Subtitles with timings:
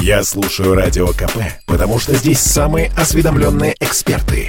[0.00, 4.48] Я слушаю Радио КП, потому что здесь самые осведомленные эксперты.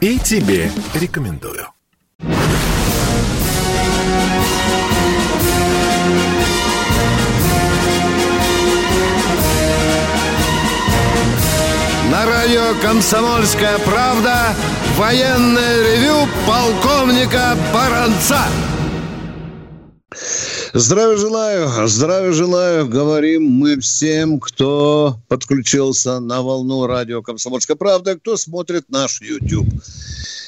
[0.00, 1.66] И тебе рекомендую.
[12.10, 14.54] На радио «Комсомольская правда»
[14.96, 18.42] военное ревю полковника Баранца.
[20.72, 28.36] Здравия желаю, здравия желаю, говорим мы всем, кто подключился на волну радио «Комсомольская правда», кто
[28.36, 29.68] смотрит наш YouTube.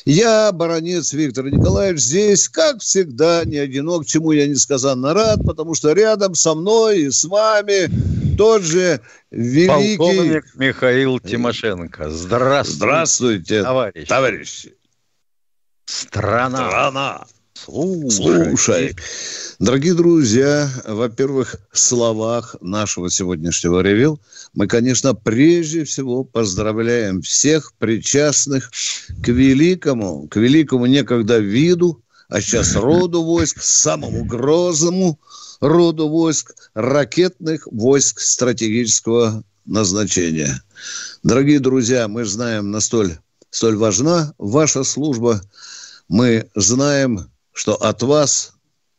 [0.05, 5.93] Я, баронец Виктор Николаевич, здесь, как всегда, не одинок, чему я несказанно рад, потому что
[5.93, 7.91] рядом со мной и с вами
[8.37, 9.01] тот же
[9.33, 9.97] великий...
[9.97, 12.11] Полковник Михаил Тимошенко.
[12.11, 14.09] Здравствуйте, Здравствуйте, товарищ.
[14.09, 14.75] товарищи.
[15.87, 16.69] Страна.
[16.69, 17.27] Страна.
[17.65, 18.49] Слушай.
[18.49, 18.97] Слушай,
[19.59, 24.21] дорогие друзья, во-первых, в словах нашего сегодняшнего ревю
[24.53, 28.71] мы, конечно, прежде всего поздравляем всех причастных
[29.23, 35.19] к великому, к великому некогда виду, а сейчас роду войск, самому грозному
[35.61, 40.63] роду войск, ракетных войск стратегического назначения.
[41.23, 43.19] Дорогие друзья, мы знаем, настолько
[43.51, 45.41] столь важна ваша служба.
[46.09, 48.53] Мы знаем, что от вас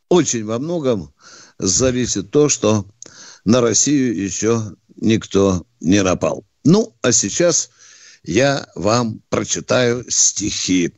[0.09, 1.13] очень во многом
[1.59, 2.87] зависит то, что
[3.45, 6.43] на Россию еще никто не напал.
[6.63, 7.69] Ну, а сейчас
[8.23, 10.91] я вам прочитаю стихи.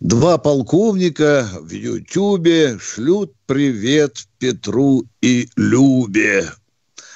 [0.00, 6.52] Два полковника в Ютубе шлют привет Петру и Любе.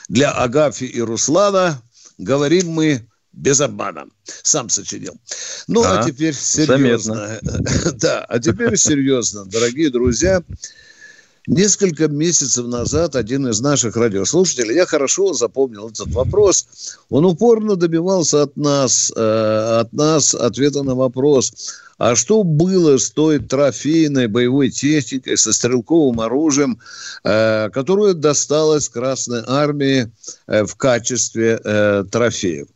[0.09, 1.83] Для Агафи и Руслана
[2.17, 4.07] говорим мы без обмана.
[4.43, 5.15] Сам сочинил.
[5.69, 7.41] Ну, а, А, теперь серьезно.
[7.95, 10.43] Да, а теперь серьезно, дорогие друзья.
[11.47, 18.45] Несколько месяцев назад один из наших радиослушателей, я хорошо запомнил этот вопрос, он упорно добивался
[18.45, 21.53] от нас, э, от нас ответа на вопрос,
[21.99, 26.81] а что было с той трофейной боевой техникой, со стрелковым оружием,
[27.25, 30.11] э, которую досталась Красной Армии
[30.47, 32.69] э, в качестве э, трофеев?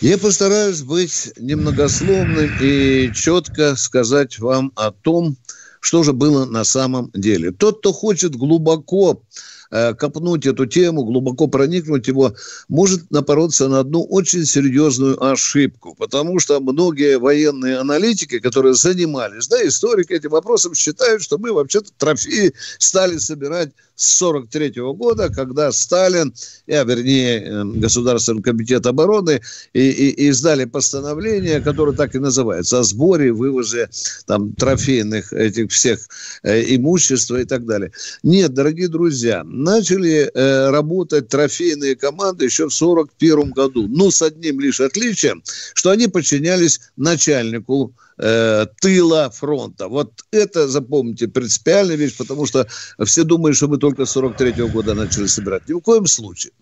[0.00, 5.38] Я постараюсь быть немногословным и четко сказать вам о том,
[5.80, 7.50] что же было на самом деле.
[7.50, 9.22] Тот, кто хочет глубоко
[9.70, 12.34] э, копнуть эту тему, глубоко проникнуть его,
[12.68, 15.94] может напороться на одну очень серьезную ошибку.
[15.98, 21.88] Потому что многие военные аналитики, которые занимались, да, историки этим вопросом, считают, что мы вообще-то
[21.96, 26.32] трофеи стали собирать с 43 года, когда Сталин,
[26.68, 29.40] а вернее э, Государственный комитет обороны,
[29.72, 33.88] и, и, издали постановление, которое так и называется, о сборе, вывозе
[34.26, 36.00] там трофейных этих всех
[36.42, 37.90] э, имущества и так далее.
[38.22, 44.60] Нет, дорогие друзья, начали э, работать трофейные команды еще в 41 году, но с одним
[44.60, 45.42] лишь отличием,
[45.74, 49.88] что они подчинялись начальнику э, тыла фронта.
[49.88, 52.66] Вот это, запомните, принципиальная вещь, потому что
[53.04, 55.68] все думают, что мы только с 43 года начали собирать.
[55.68, 56.52] Ни в коем случае.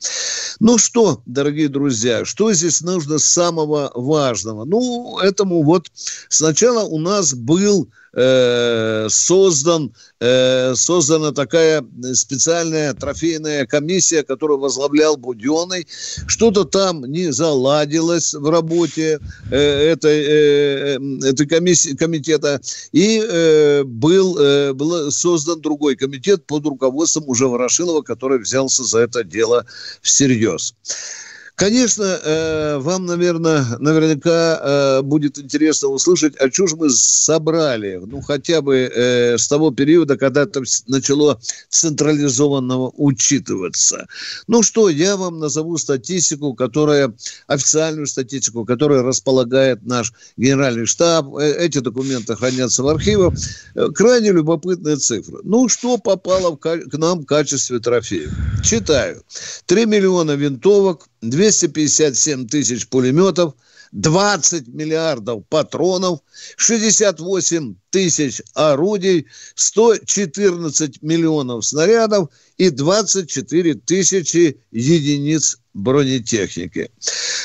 [0.60, 4.64] Ну что, дорогие друзья, что здесь нужно самого важного?
[4.64, 5.90] Ну, этому вот
[6.28, 15.86] сначала у нас был э, создан, э, создана такая специальная трофейная комиссия, которую возглавлял Буденный.
[16.26, 19.18] Что-то там не заладилось в работе
[19.50, 20.22] э, этой,
[21.28, 22.60] этой комиссии, комитета.
[22.92, 29.66] И был, был создан другой комитет под руководством уже Ворошилова, который взялся за это дело
[30.02, 30.74] всерьез.
[31.56, 38.60] Конечно, э, вам, наверное, наверняка э, будет интересно услышать, а же мы собрали, ну, хотя
[38.60, 44.08] бы э, с того периода, когда это начало централизованно учитываться.
[44.48, 47.14] Ну что, я вам назову статистику, которая,
[47.46, 51.36] официальную статистику, которая располагает наш генеральный штаб.
[51.36, 53.34] Эти документы хранятся в архивах.
[53.94, 55.38] Крайне любопытные цифры.
[55.44, 58.32] Ну, что попало к нам в качестве трофеев?
[58.64, 59.22] Читаю.
[59.66, 63.54] 3 миллиона винтовок, 257 тысяч пулеметов,
[63.92, 66.20] 20 миллиардов патронов,
[66.56, 76.90] 68 тысяч орудий, 114 миллионов снарядов и 24 тысячи единиц бронетехники.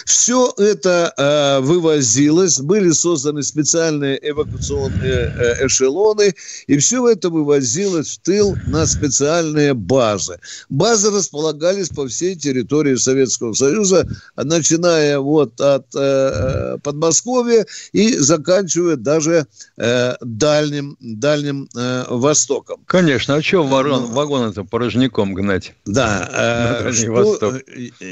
[0.05, 6.33] Все это э, вывозилось, были созданы специальные эвакуационные э, эшелоны,
[6.67, 10.39] и все это вывозилось в тыл на специальные базы.
[10.69, 18.95] Базы располагались по всей территории Советского Союза, начиная вот от э, э Подмосковья и заканчивая
[18.95, 19.47] даже
[19.77, 22.81] э, дальним, дальним э, Востоком.
[22.85, 25.73] Конечно, а что вагон, ну, вагон это порожняком гнать?
[25.85, 27.57] Да, э, что,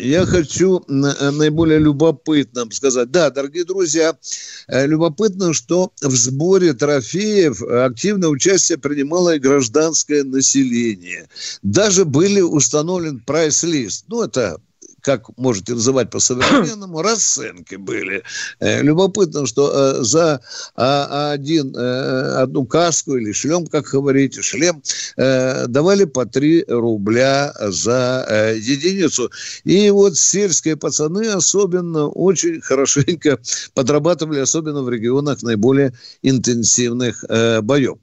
[0.08, 3.12] я хочу наиболее любопытным сказать.
[3.12, 4.18] Да, дорогие друзья,
[4.68, 11.28] э, любопытно, что в сборе трофеев активное участие принимало и гражданское население.
[11.62, 14.06] Даже были установлен прайс-лист.
[14.08, 14.60] Ну, это
[15.08, 18.24] как можете называть по-современному, расценки были.
[18.60, 20.42] Э, любопытно, что э, за
[20.76, 24.84] а, один, э, одну каску или шлем, как говорите, шлем,
[25.16, 29.32] давали по 3 рубля за единицу.
[29.64, 33.40] И вот сельские пацаны особенно очень хорошенько
[33.74, 37.24] подрабатывали, особенно в регионах наиболее интенсивных
[37.62, 37.98] боев.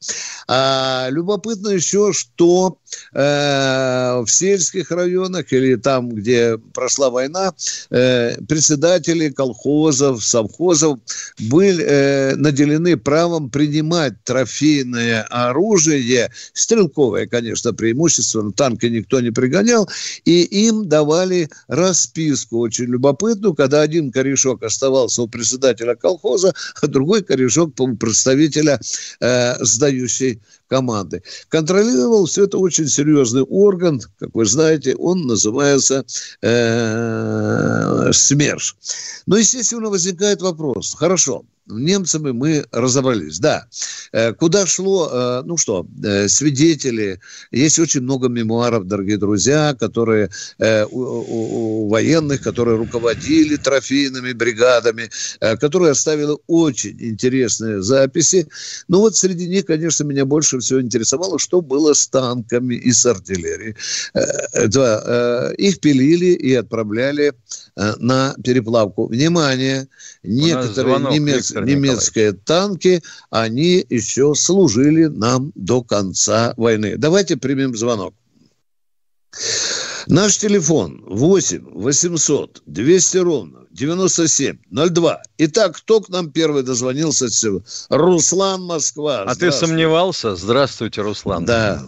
[0.49, 2.79] А любопытно еще, что
[3.13, 7.53] в сельских районах или там, где прошли прошла война,
[7.91, 10.99] э, председатели колхозов, совхозов
[11.39, 19.89] были э, наделены правом принимать трофейное оружие, стрелковое, конечно, преимущественно, танки никто не пригонял,
[20.25, 27.23] и им давали расписку очень любопытную, когда один корешок оставался у председателя колхоза, а другой
[27.23, 28.79] корешок у представителя
[29.21, 31.23] э, сдающей команды.
[31.49, 36.05] Контролировал все это очень серьезный орган, как вы знаете, он называется
[36.43, 38.77] э, СМЕРШ.
[39.27, 43.39] Но, естественно, возникает вопрос, хорошо, немцами мы разобрались.
[43.39, 43.67] Да,
[44.13, 47.21] э, куда шло, э, ну что, э, свидетели,
[47.51, 55.11] есть очень много мемуаров, дорогие друзья, которые у, у, у военных, которые руководили трофейными бригадами,
[55.41, 58.49] которые оставили очень интересные записи.
[58.89, 63.05] Ну вот среди них, конечно, меня больше всего интересовало, что было с танками и с
[63.07, 63.77] артиллерией.
[64.69, 67.35] Да, их пилили и отправляли
[67.77, 69.07] на переплавку.
[69.07, 69.89] Внимание,
[70.23, 76.97] некоторые немецкие немецкие танки, они еще служили нам до конца войны.
[76.97, 78.15] Давайте примем звонок.
[80.07, 85.23] Наш телефон 8 800 200 ровно 97 02.
[85.39, 87.27] Итак, кто к нам первый дозвонился?
[87.89, 89.23] Руслан Москва.
[89.23, 90.37] А ты сомневался?
[90.37, 91.45] Здравствуйте, Руслан.
[91.45, 91.83] Да.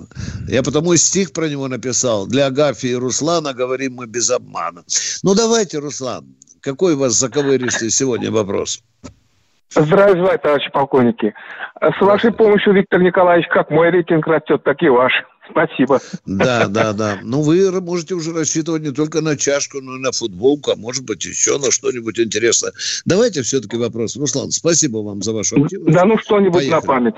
[0.49, 2.27] Я потому и стих про него написал.
[2.27, 4.85] Для Агафии и Руслана говорим мы без обмана.
[5.23, 6.27] Ну, давайте, Руслан,
[6.61, 8.83] какой у вас заковыристый сегодня вопрос?
[9.71, 11.35] Здравия желаю, товарищи полковники.
[11.81, 15.13] С вашей помощью, Виктор Николаевич, как мой рейтинг растет, так и ваш.
[15.51, 16.01] Спасибо.
[16.25, 17.19] Да, да, да.
[17.23, 21.05] Ну, вы можете уже рассчитывать не только на чашку, но и на футболку, а может
[21.07, 22.73] быть еще на что-нибудь интересное.
[23.05, 24.17] Давайте все-таки вопрос.
[24.17, 25.95] Руслан, спасибо вам за вашу активность.
[25.95, 26.81] Да, ну что-нибудь Поехали.
[26.81, 27.17] на память.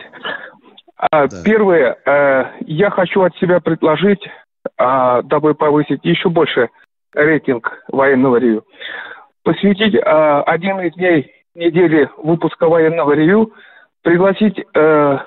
[0.97, 1.43] А, да.
[1.45, 4.21] Первое, э, я хочу от себя предложить,
[4.77, 6.69] а, дабы повысить еще больше
[7.15, 8.65] рейтинг военного ревю,
[9.45, 13.53] посвятить а, один из дней недели выпуска военного ревю
[14.03, 15.19] пригласить, э,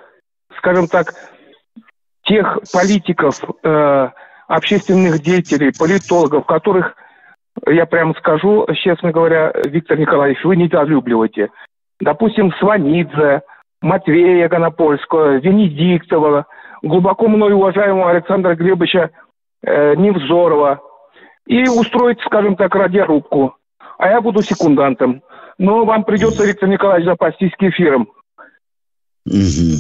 [0.58, 1.14] скажем так,
[2.24, 4.10] тех политиков, э,
[4.48, 6.96] общественных деятелей, политологов, которых,
[7.68, 11.50] я прямо скажу, честно говоря, Виктор Николаевич, вы недолюбливаете.
[12.00, 13.42] Допустим, Сванидзе,
[13.82, 16.48] Матвея Гонопольского, Венедиктова,
[16.82, 19.10] глубоко мной уважаемого Александра Глебовича
[19.64, 20.82] э, Невзорова.
[21.48, 23.56] И устроить, скажем так, радиорубку.
[23.98, 25.22] А я буду секундантом
[25.58, 28.10] но вам придется, Виктор Николаевич, запастись кефиром.
[29.26, 29.78] Угу.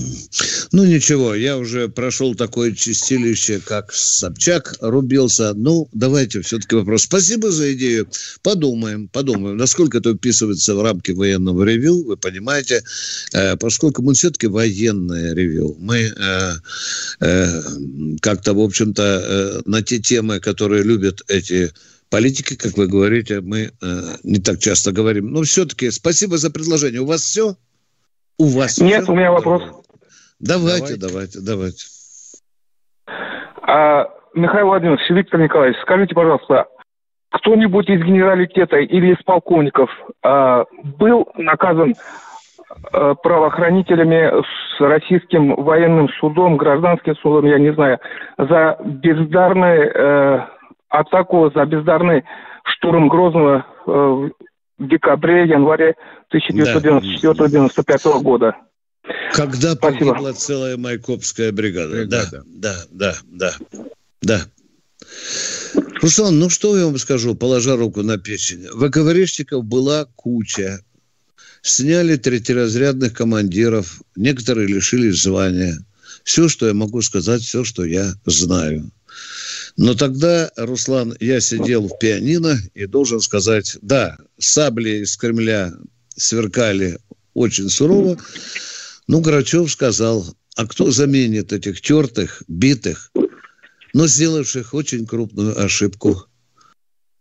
[0.71, 5.53] Ну ничего, я уже прошел такое чистилище, как Собчак рубился.
[5.55, 7.03] Ну, давайте все-таки вопрос.
[7.03, 8.07] Спасибо за идею.
[8.43, 12.03] Подумаем, подумаем, насколько это вписывается в рамки военного ревю.
[12.03, 12.83] Вы понимаете,
[13.33, 16.51] э, поскольку мы все-таки военное ревю, мы э,
[17.19, 17.61] э,
[18.21, 21.71] как-то, в общем-то, э, на те темы, которые любят эти
[22.11, 23.69] политики, как вы говорите, мы э,
[24.23, 25.31] не так часто говорим.
[25.31, 27.01] Но все-таки спасибо за предложение.
[27.01, 27.55] У вас все?
[28.37, 29.11] У вас Нет, все?
[29.11, 29.63] у меня вопрос.
[30.39, 31.39] Давайте, давайте, давайте.
[31.39, 31.85] давайте.
[33.61, 36.65] А, Михаил Владимирович, Виктор Николаевич, скажите, пожалуйста,
[37.31, 39.89] кто-нибудь из генералитета или из полковников
[40.23, 41.95] а, был наказан
[42.91, 47.99] а, правоохранителями с российским военным судом, гражданским судом, я не знаю,
[48.37, 50.39] за бездарное э,
[50.91, 52.23] атаку за бездарный
[52.63, 54.31] штурм Грозного э, в
[54.77, 55.95] декабре, январе
[56.33, 58.19] 1994-1995 да.
[58.19, 58.55] года.
[59.33, 60.13] Когда Спасибо.
[60.13, 61.95] погибла целая Майкопская бригада.
[61.95, 62.43] бригада.
[62.45, 63.81] Да, да, да, да,
[64.21, 64.41] да.
[66.01, 68.67] Руслан, ну что я вам скажу, положа руку на печень.
[68.67, 70.79] ВКВРщиков была куча.
[71.63, 75.77] Сняли третьеразрядных командиров, некоторые лишились звания.
[76.23, 78.91] Все, что я могу сказать, все, что я знаю.
[79.77, 85.73] Но тогда, Руслан, я сидел в пианино и должен сказать, да, сабли из Кремля
[86.15, 86.99] сверкали
[87.33, 88.17] очень сурово.
[89.07, 90.25] Ну, Грачев сказал,
[90.55, 93.11] а кто заменит этих тертых, битых,
[93.93, 96.25] но сделавших очень крупную ошибку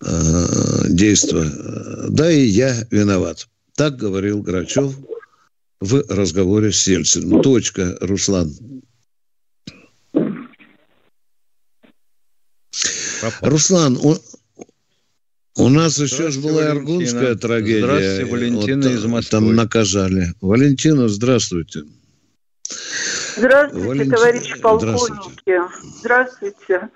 [0.05, 0.47] э,
[0.89, 1.51] действия?
[2.09, 3.49] Да, и я виноват.
[3.77, 4.95] Так говорил Грачев
[5.81, 7.43] в разговоре с Ельциным.
[7.43, 8.53] Точка, Руслан.
[13.43, 14.15] Руслан, у,
[15.57, 17.85] у нас еще же была Аргунская трагедия.
[17.85, 19.39] Здравствуйте, Валентина вот, из Москвы.
[19.39, 20.27] Там наказали.
[20.41, 21.81] Валентина, здравствуйте.
[23.37, 25.43] Здравствуйте, Валентина, товарищ полковники.
[25.47, 25.69] Здравствуйте.
[26.01, 26.89] здравствуйте.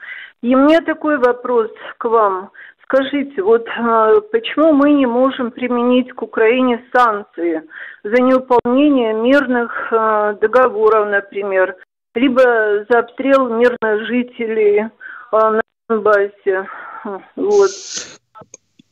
[0.43, 2.50] И мне такой вопрос к вам.
[2.85, 7.62] Скажите, вот э, почему мы не можем применить к Украине санкции
[8.02, 11.76] за неуполнение мирных э, договоров, например,
[12.14, 14.88] либо за обстрел мирных жителей э,
[15.33, 16.67] на Донбассе?
[17.37, 17.71] Вот.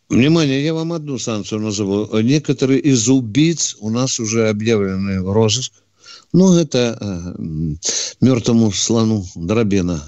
[0.09, 2.19] Внимание, я вам одну санкцию назову.
[2.21, 5.73] Некоторые из убийц у нас уже объявлены в розыск.
[6.35, 7.45] Ну, это э,
[8.21, 10.03] мертвому слону Дробина.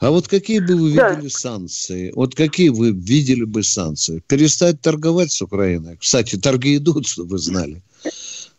[0.00, 1.28] А вот какие бы вы видели да.
[1.28, 2.12] санкции?
[2.14, 4.22] Вот какие вы видели бы санкции?
[4.26, 5.96] Перестать торговать с Украиной?
[5.96, 7.82] Кстати, торги идут, чтобы вы знали.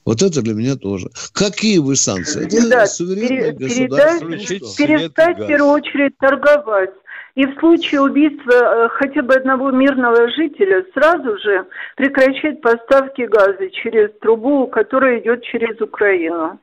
[0.05, 1.09] Вот это для меня тоже.
[1.33, 2.45] Какие вы санкции?
[2.45, 4.29] Это да, суверенное пере, государство.
[4.29, 6.89] Передать, перестать в первую очередь торговать.
[7.35, 11.65] И в случае убийства э, хотя бы одного мирного жителя сразу же
[11.97, 16.59] прекращать поставки газа через трубу, которая идет через Украину.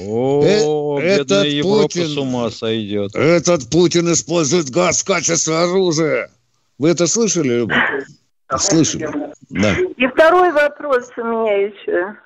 [0.00, 3.14] О, э, этот Европа Путин, с ума сойдет.
[3.14, 6.30] Этот Путин использует газ в качестве оружия.
[6.78, 7.66] Вы это слышали?
[8.58, 9.08] Слышали.
[9.48, 9.74] Да.
[9.96, 12.16] И второй вопрос у меня еще.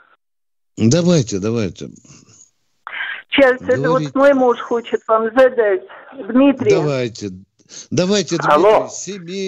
[0.77, 1.89] Давайте, давайте.
[3.31, 3.79] Сейчас, Говорить...
[3.79, 5.83] это вот мой муж хочет вам задать.
[6.29, 6.71] Дмитрий.
[6.71, 7.31] Давайте,
[7.91, 8.89] Давайте, Дмитрий, Алло,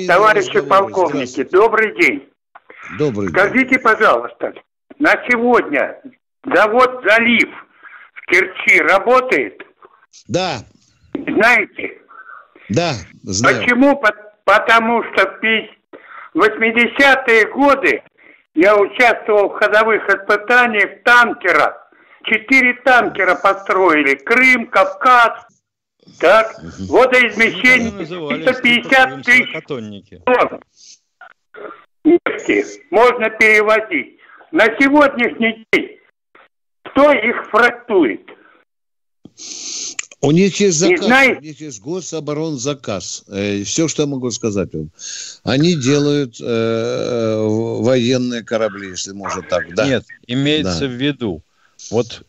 [0.07, 2.29] товарищи полковники, добрый день.
[2.99, 3.81] Добрый Скажите, день.
[3.81, 4.55] пожалуйста,
[4.99, 6.01] на сегодня
[6.45, 7.49] завод «Залив»
[8.15, 9.63] в Керчи работает?
[10.27, 10.59] Да.
[11.15, 12.01] Знаете?
[12.69, 13.63] Да, знаю.
[13.63, 14.03] Почему?
[14.45, 15.39] Потому что
[16.35, 18.03] в 80-е годы
[18.55, 21.89] я участвовал в ходовых испытаниях танкера.
[22.25, 24.15] Четыре танкера построили.
[24.15, 25.47] Крым, Кавказ,
[26.19, 30.23] так, водоизмещение 150 тысяч тонн нефти
[32.91, 34.19] можно перевозить.
[34.51, 35.99] На сегодняшний день
[36.85, 38.23] кто их фрактует?
[40.21, 41.39] У них есть заказ, знаете...
[41.39, 43.25] у них есть гособоронзаказ.
[43.29, 44.91] Э, все, что я могу сказать вам.
[45.45, 49.73] Они делают э, военные корабли, если можно так.
[49.75, 49.87] Да.
[49.87, 50.87] Нет, имеется да.
[50.89, 51.43] в виду,
[51.93, 52.23] вот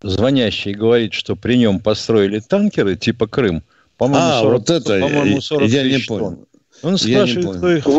[0.00, 3.62] звонящий говорит, что при нем построили танкеры типа Крым,
[3.96, 6.30] по-моему, а, 40, вот это, по-моему, 40 я не понял.
[6.30, 6.46] Тонн.
[6.82, 7.86] Он спрашивает, кто их...
[7.86, 7.90] В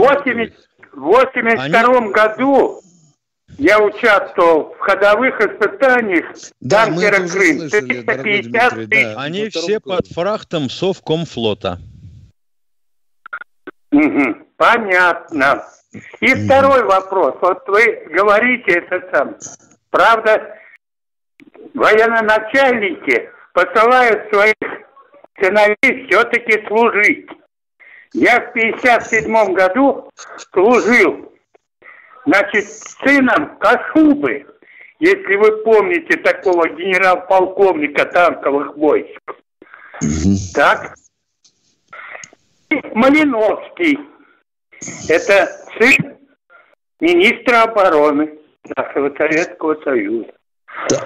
[0.94, 2.12] 82 Они...
[2.12, 2.82] году
[3.58, 6.26] я участвовал в ходовых испытаниях
[6.62, 7.70] да, танкера Крым.
[7.70, 8.88] Слышали, 350 тысяч.
[8.88, 11.80] Да, Они все под фрахтом Совкомфлота.
[13.92, 15.64] Угу, понятно.
[16.22, 16.46] И угу.
[16.46, 17.36] второй вопрос.
[17.42, 19.36] Вот вы говорите это сам.
[19.90, 20.56] Правда,
[21.80, 24.56] военноначальники посылают своих
[25.40, 27.30] сыновей все-таки служить.
[28.14, 30.10] Я в 57 году
[30.52, 31.34] служил,
[32.26, 34.46] значит, сыном Кашубы,
[35.00, 39.22] если вы помните такого генерал-полковника танковых войск.
[40.54, 40.96] Так?
[42.70, 44.00] И Малиновский.
[45.08, 46.18] Это сын
[47.00, 48.38] министра обороны
[48.76, 50.34] нашего Советского Союза.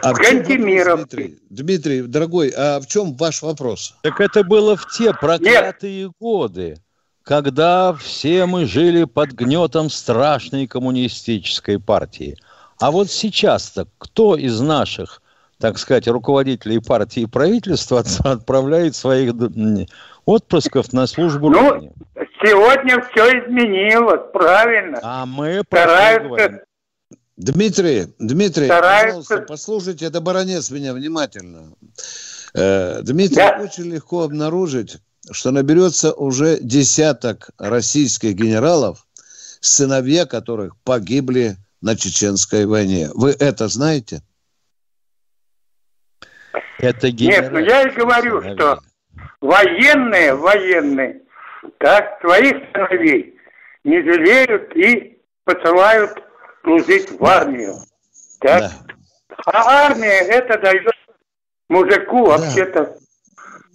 [0.02, 1.00] А Кантемиров.
[1.00, 3.96] Дмитрий, Дмитрий, дорогой, а в чем ваш вопрос?
[4.04, 6.12] Так это было в те проклятые Нет.
[6.20, 6.78] годы,
[7.24, 12.38] когда все мы жили под гнетом страшной коммунистической партии.
[12.80, 15.22] А вот сейчас-то кто из наших,
[15.60, 19.34] так сказать, руководителей партии и правительства отправляет своих
[20.26, 21.94] отпрысков на службу ну, Родине?
[22.44, 25.00] Сегодня все изменилось, правильно.
[25.02, 26.20] А мы про
[27.36, 29.06] Дмитрий, Дмитрий, Старается...
[29.08, 31.74] пожалуйста, послушайте, это баронец меня внимательно.
[32.54, 33.60] Э, Дмитрий, да.
[33.60, 34.98] очень легко обнаружить,
[35.32, 39.08] что наберется уже десяток российских генералов,
[39.62, 43.10] сыновья которых погибли на Чеченской войне.
[43.16, 44.22] Вы это знаете?
[46.78, 48.56] Это Нет, ну я и говорю, сыновья.
[48.56, 48.80] что
[49.42, 51.22] военные, военные
[51.80, 53.40] так, своих сыновей
[53.84, 56.12] не жалеют и посылают
[56.64, 57.76] служить в армию.
[58.40, 58.62] Так?
[58.62, 58.72] Да.
[59.46, 60.94] А армия это дает
[61.70, 62.38] мужику да.
[62.38, 62.98] вообще-то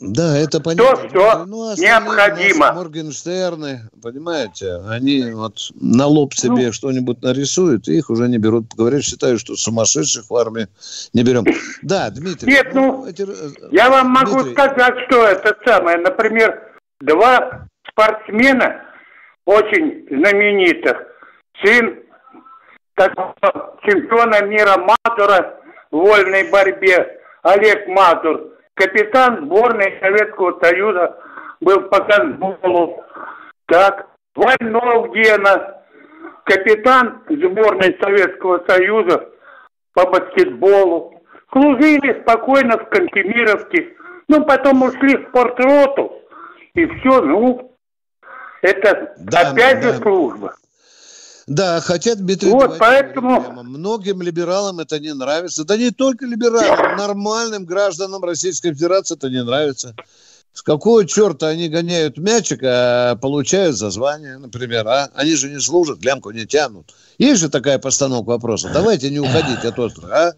[0.01, 0.97] да, это понятно.
[0.97, 2.73] То, что ну, необходимо.
[2.73, 8.75] Моргенштерны, понимаете, они вот на лоб себе ну, что-нибудь нарисуют, и их уже не берут.
[8.77, 10.69] Говорят, считают, что сумасшедших в армии
[11.15, 11.45] не берем.
[11.83, 12.53] Да, Дмитрий.
[12.53, 13.27] Нет, ну, эти...
[13.75, 14.35] Я вам Дмитрий...
[14.37, 15.99] могу сказать, что это самое.
[15.99, 16.63] Например,
[17.01, 18.81] два спортсмена
[19.47, 20.97] очень знаменитых.
[21.65, 21.99] Сын
[22.99, 25.55] такого чемпиона мира Мазура
[25.91, 31.17] в вольной борьбе Олег Мазур– капитан сборной Советского Союза
[31.61, 33.05] был по гандболу.
[33.67, 35.83] Так, Вольнов Гена,
[36.45, 39.29] капитан сборной Советского Союза
[39.93, 41.23] по баскетболу.
[41.53, 43.95] Служили спокойно в Кантемировке.
[44.29, 46.13] Ну, потом ушли в спортроту.
[46.75, 47.73] И все, ну,
[48.63, 49.89] это да, опять да.
[49.89, 50.55] же служба.
[51.49, 53.43] Да, хотят Дмитрий Вот поэтому...
[53.43, 53.63] Прямо.
[53.63, 55.65] Многим либералам это не нравится.
[55.65, 59.97] Да не только либералам, нормальным гражданам Российской Федерации это не нравится.
[60.53, 65.09] С какого черта они гоняют мячик, а получают за звание, например, а?
[65.15, 66.95] Они же не служат, лямку не тянут.
[67.17, 68.71] Есть же такая постановка вопроса.
[68.73, 70.33] Давайте не уходить от острова, а?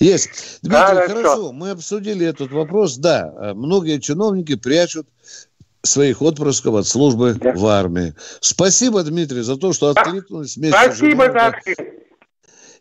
[0.00, 0.58] Есть.
[0.62, 1.14] Дмитрий, хорошо.
[1.14, 2.96] хорошо, мы обсудили этот вопрос.
[2.96, 5.06] Да, многие чиновники прячут
[5.84, 7.52] своих отпрысков от службы да.
[7.52, 8.14] в армии.
[8.40, 11.54] Спасибо, Дмитрий, за то, что откликнулись вместе Спасибо, за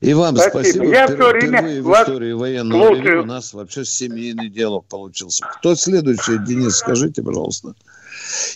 [0.02, 0.60] И вам спасибо.
[0.60, 0.86] спасибо.
[0.86, 5.46] Я все время в истории военного времени у нас вообще семейный диалог получился.
[5.58, 7.76] Кто следующий, Денис, скажите, пожалуйста.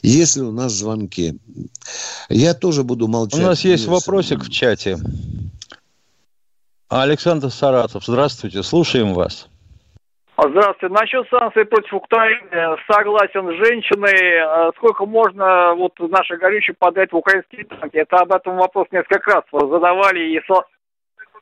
[0.01, 1.38] Если у нас звонки.
[2.30, 3.39] Я тоже буду молчать.
[3.39, 4.98] У нас есть вопросик в чате.
[6.89, 9.48] Александр Саратов, здравствуйте, слушаем вас.
[10.39, 10.94] Здравствуйте.
[10.94, 14.39] Насчет санкций против Украины согласен с женщиной.
[14.39, 17.98] А сколько можно вот наши горючие подать в украинские танки?
[17.98, 20.20] Это об этом вопрос несколько раз задавали.
[20.20, 20.63] И, Со...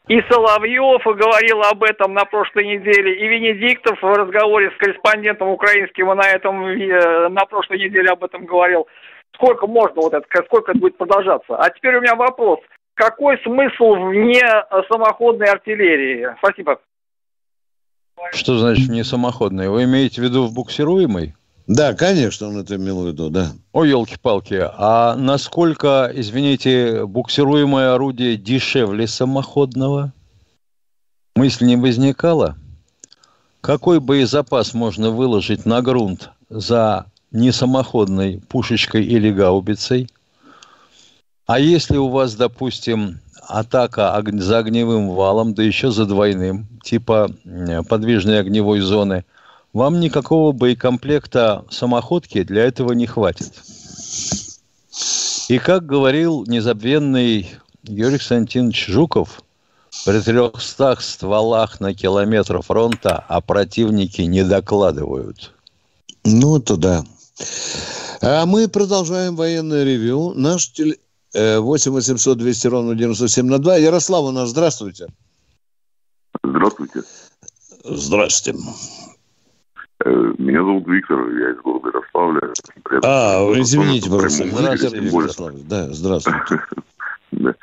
[0.08, 3.16] и Соловьев говорил об этом на прошлой неделе.
[3.16, 8.46] И Венедиктов в разговоре с корреспондентом украинским на этом э, на прошлой неделе об этом
[8.46, 8.88] говорил.
[9.34, 11.58] Сколько можно вот это, сколько это будет продолжаться?
[11.58, 12.60] А теперь у меня вопрос.
[12.94, 14.42] Какой смысл вне
[14.90, 16.34] самоходной артиллерии?
[16.38, 16.80] Спасибо.
[18.34, 19.70] Что значит не самоходный?
[19.70, 21.36] Вы имеете в виду в буксируемой?
[21.68, 23.52] Да, конечно, он это имел в виду, да.
[23.72, 30.14] О, елки-палки, а насколько, извините, буксируемое орудие дешевле самоходного?
[31.36, 32.56] Мысль не возникала?
[33.62, 40.08] Какой боезапас можно выложить на грунт за несамоходной пушечкой или гаубицей?
[41.48, 47.32] А если у вас, допустим, атака за огневым валом, да еще за двойным, типа
[47.88, 49.26] подвижной огневой зоны,
[49.74, 53.54] вам никакого боекомплекта самоходки для этого не хватит.
[55.48, 57.50] И как говорил незабвенный
[57.84, 59.42] Юрий Константинович Жуков,
[60.06, 65.52] при трехстах стволах на километр фронта, а противники не докладывают.
[66.24, 67.06] Ну, это да.
[68.22, 70.34] А мы продолжаем военное ревю.
[70.34, 70.98] Наш теле...
[71.36, 73.76] 8 800 200 ровно 9702.
[73.78, 75.08] Ярослав у нас, здравствуйте.
[76.44, 77.02] Здравствуйте.
[77.84, 78.60] Здравствуйте.
[80.06, 82.54] Э, меня зовут Виктор, я из города Ярославля.
[83.04, 84.48] А, извините, пожалуйста.
[84.48, 85.54] Здравствуйте, Ярослав.
[85.68, 86.60] Да, здравствуйте.
[87.32, 87.54] Да.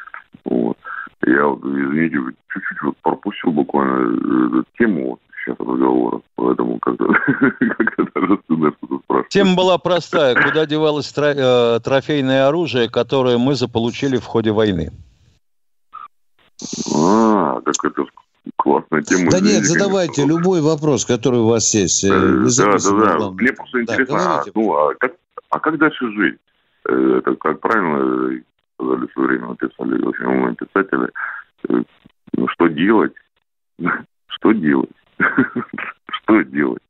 [0.44, 0.76] Вот.
[1.24, 2.16] Я извините,
[2.52, 7.07] чуть-чуть вот пропустил буквально э, эту тему сейчас разговора, поэтому как-то
[7.96, 9.28] как даже стыдно что-то спрашивать.
[9.28, 10.35] Тема была простая.
[10.35, 14.90] Куда девалось э, трофейное оружие, которое мы заполучили в ходе войны?
[16.94, 18.05] А, как это
[18.57, 19.31] классная тема.
[19.31, 22.05] Да нет, задавайте любой вопрос, который у вас есть.
[22.05, 23.31] Э, да, да, да.
[23.31, 25.12] Мне просто интересно, а, ну, а, как,
[25.50, 26.38] а как дальше жить?
[26.88, 28.42] Э, это как правильно
[28.76, 31.11] сказали в свое время, написали очень умные писатели.
[32.35, 33.12] Ну, что делать?
[34.26, 34.90] Что делать?
[36.22, 36.83] Что делать?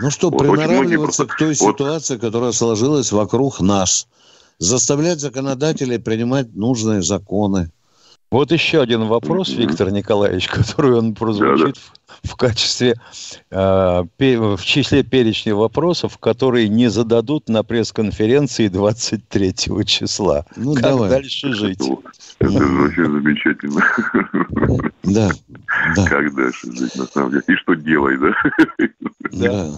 [0.00, 2.22] Ну что, вот приноравливаться к той ситуации, вот.
[2.22, 4.08] которая сложилась вокруг нас.
[4.58, 7.70] Заставлять законодателей принимать нужные законы.
[8.30, 12.14] Вот еще один вопрос, Виктор Николаевич, который он прозвучит да, да.
[12.22, 12.94] В, в качестве,
[13.50, 20.46] э, в числе перечня вопросов, которые не зададут на пресс-конференции 23 числа.
[20.54, 21.10] Ну, как давай.
[21.10, 21.80] дальше жить?
[22.38, 23.82] Это вообще замечательно.
[25.02, 25.30] Да,
[25.96, 26.06] да.
[26.06, 27.42] Как дальше жить, на самом деле?
[27.48, 28.34] И что делать, да?
[29.32, 29.70] Да.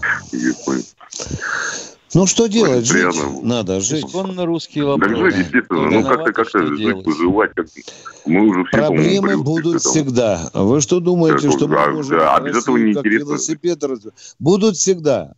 [2.13, 2.85] Ну, что делать?
[2.85, 3.41] Жить приятно.
[3.41, 4.05] надо, жить.
[4.05, 5.15] Исконно русские вопросы.
[5.15, 5.89] Так жить, естественно.
[5.89, 7.53] Ну, как-то, как-то жить, выживать.
[7.55, 7.67] Как
[8.25, 10.49] мы уже все, Проблемы будут всегда.
[10.53, 12.17] Вы что думаете, так, что мы можем...
[12.17, 13.29] Да, а без этого не интересно.
[13.29, 13.83] Велосипед...
[14.39, 15.33] Будут всегда.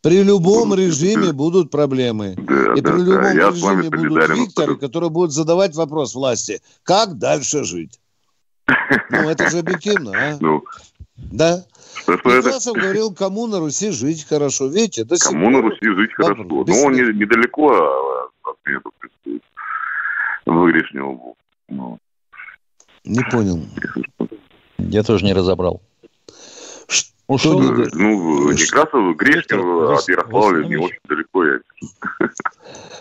[0.00, 2.34] При любом режиме будут проблемы.
[2.36, 3.32] Да, и да, при любом да.
[3.32, 8.00] Я режиме будут Викторы, которые будут задавать вопрос власти, как дальше жить.
[9.10, 10.36] Ну, это же объективно, а?
[10.40, 10.62] Ну,
[11.16, 11.64] да.
[12.06, 12.80] Некрасов это...
[12.80, 14.68] говорил, кому на Руси жить хорошо.
[14.68, 16.44] Видите, до Кому на Руси жить хорошо.
[16.44, 17.70] Ну, он не, недалеко
[18.44, 19.42] от меня тут присутствует.
[20.46, 21.36] Вырешнего был.
[21.68, 21.98] Ну.
[23.04, 23.60] Не понял.
[24.78, 25.80] Я тоже не разобрал.
[27.26, 27.58] Ушел?
[27.58, 31.44] Ну, ну Некрасов, Грешкин от Ярославля не очень далеко.
[31.44, 31.60] Я...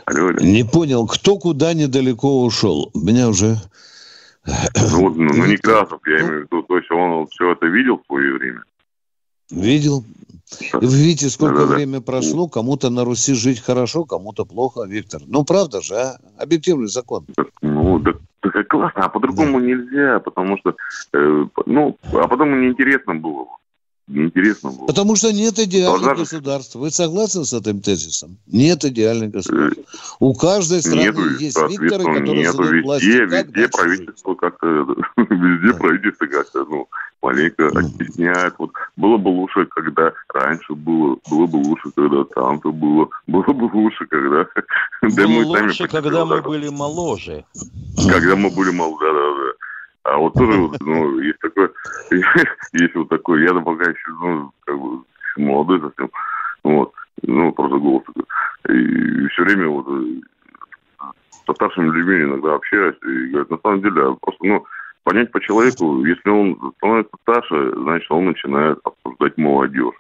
[0.05, 0.39] алло, алло.
[0.39, 2.89] Не понял, кто куда недалеко ушел.
[2.93, 3.57] Меня уже...
[4.45, 8.05] Ну, ну, ну Некрасов, я имею в виду, то есть он все это видел в
[8.05, 8.63] свое время?
[9.53, 10.03] Видел.
[10.73, 15.21] Вы видите, сколько да, да, время прошло, кому-то на Руси жить хорошо, кому-то плохо, Виктор.
[15.25, 16.17] Ну, правда же, а?
[16.37, 17.25] Объективный закон.
[17.61, 19.65] Ну, да, так классно, а по-другому да.
[19.65, 20.75] нельзя, потому что,
[21.13, 23.47] э, ну, а потом неинтересно было
[24.07, 24.85] неинтересно было.
[24.85, 26.23] Потому что нет идеальных Должна...
[26.23, 26.75] государств.
[26.75, 28.37] Вы согласны с этим тезисом?
[28.47, 29.79] Нет идеальных государств.
[30.19, 33.05] У каждой страны нету, есть Викторы, которые нету, везде, власти.
[33.05, 34.67] Везде правительство как-то,
[35.17, 35.77] везде да.
[35.77, 36.87] правительство как-то, ну,
[37.23, 38.53] маленько оттесняет.
[38.59, 43.69] Вот было бы лучше, когда раньше было, было бы лучше, когда там-то было, было бы
[43.73, 44.45] лучше, когда...
[45.01, 47.45] Было лучше, когда мы были моложе.
[48.12, 49.53] Когда мы были моложе, да-да-да.
[50.03, 51.69] А вот тоже, вот, ну, есть такой,
[52.73, 54.99] есть вот такой, я пока еще, ну, как бы,
[55.38, 56.09] молодой совсем,
[56.63, 58.25] вот, ну, просто голос такой.
[58.75, 61.05] И все время вот э,
[61.45, 64.65] со старшими людьми иногда общаюсь, и говорят, на самом деле, просто, ну,
[65.03, 69.95] понять по человеку, если он становится старше, значит, он начинает обсуждать молодежь.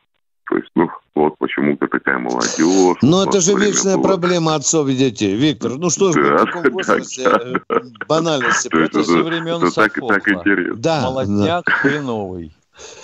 [0.49, 2.97] То есть, ну, вот почему-то такая молодежь.
[3.01, 4.09] Ну, это же вечная была.
[4.09, 5.35] проблема отцов и детей.
[5.35, 7.81] Виктор, ну что ж, да, в таком возрасте да, да.
[8.07, 8.67] банальности.
[8.67, 10.75] То это со времен это так, так интересно.
[10.75, 11.71] Да, Молодняк да.
[11.71, 12.51] хреновый.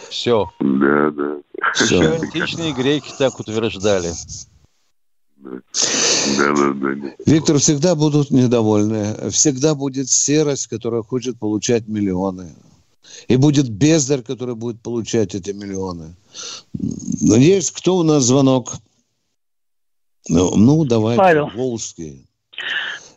[0.10, 0.50] Все.
[0.60, 1.38] Да, да.
[1.74, 2.02] Все.
[2.02, 4.10] Еще античные греки так утверждали.
[5.40, 5.62] Да,
[6.38, 7.12] да, да, да.
[7.26, 9.30] Виктор, всегда будут недовольны.
[9.32, 12.54] Всегда будет серость, которая хочет получать миллионы.
[13.28, 16.16] И будет бездарь, который будет получать эти миллионы.
[16.74, 18.74] Есть кто у нас звонок?
[20.28, 21.18] Ну, ну давай.
[21.18, 21.50] Павел.
[21.56, 22.28] Волжский.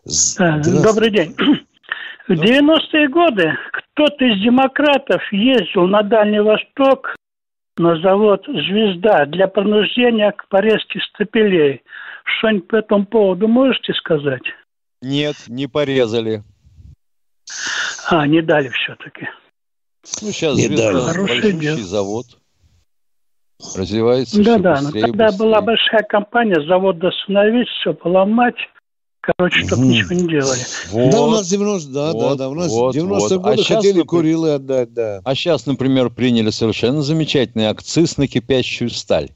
[0.05, 1.35] Добрый день.
[2.29, 7.17] В 90-е годы кто-то из демократов ездил на Дальний Восток
[7.77, 11.83] на завод «Звезда» для принуждения к порезке стапелей.
[12.25, 14.43] Что-нибудь по этому поводу можете сказать?
[15.01, 16.43] Нет, не порезали.
[18.09, 19.29] А, не дали все-таки.
[20.21, 22.27] Ну, сейчас не «Звезда» большущий завод
[23.77, 25.39] развивается Да, да, но тогда быстрее.
[25.39, 28.57] была большая компания, завод остановить, все поломать.
[29.21, 29.91] Короче, чтобы угу.
[29.93, 30.61] ничего не делали.
[30.91, 33.33] Вот, да, у нас 90, да, вот, да, да, у нас вот, 90-е вот.
[33.43, 35.21] годы а хотели сейчас, Курилы отдать, да.
[35.25, 39.31] А сейчас, например, приняли совершенно замечательный акциз на кипящую сталь.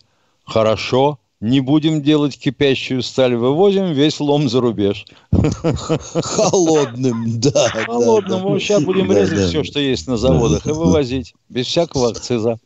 [0.44, 5.04] Хорошо, не будем делать кипящую сталь, вывозим весь лом за рубеж.
[5.32, 7.68] Холодным, да.
[7.68, 8.54] Холодным.
[8.54, 9.48] Да, сейчас будем да, резать да.
[9.48, 12.58] все, что есть на заводах, и вывозить без всякого акциза.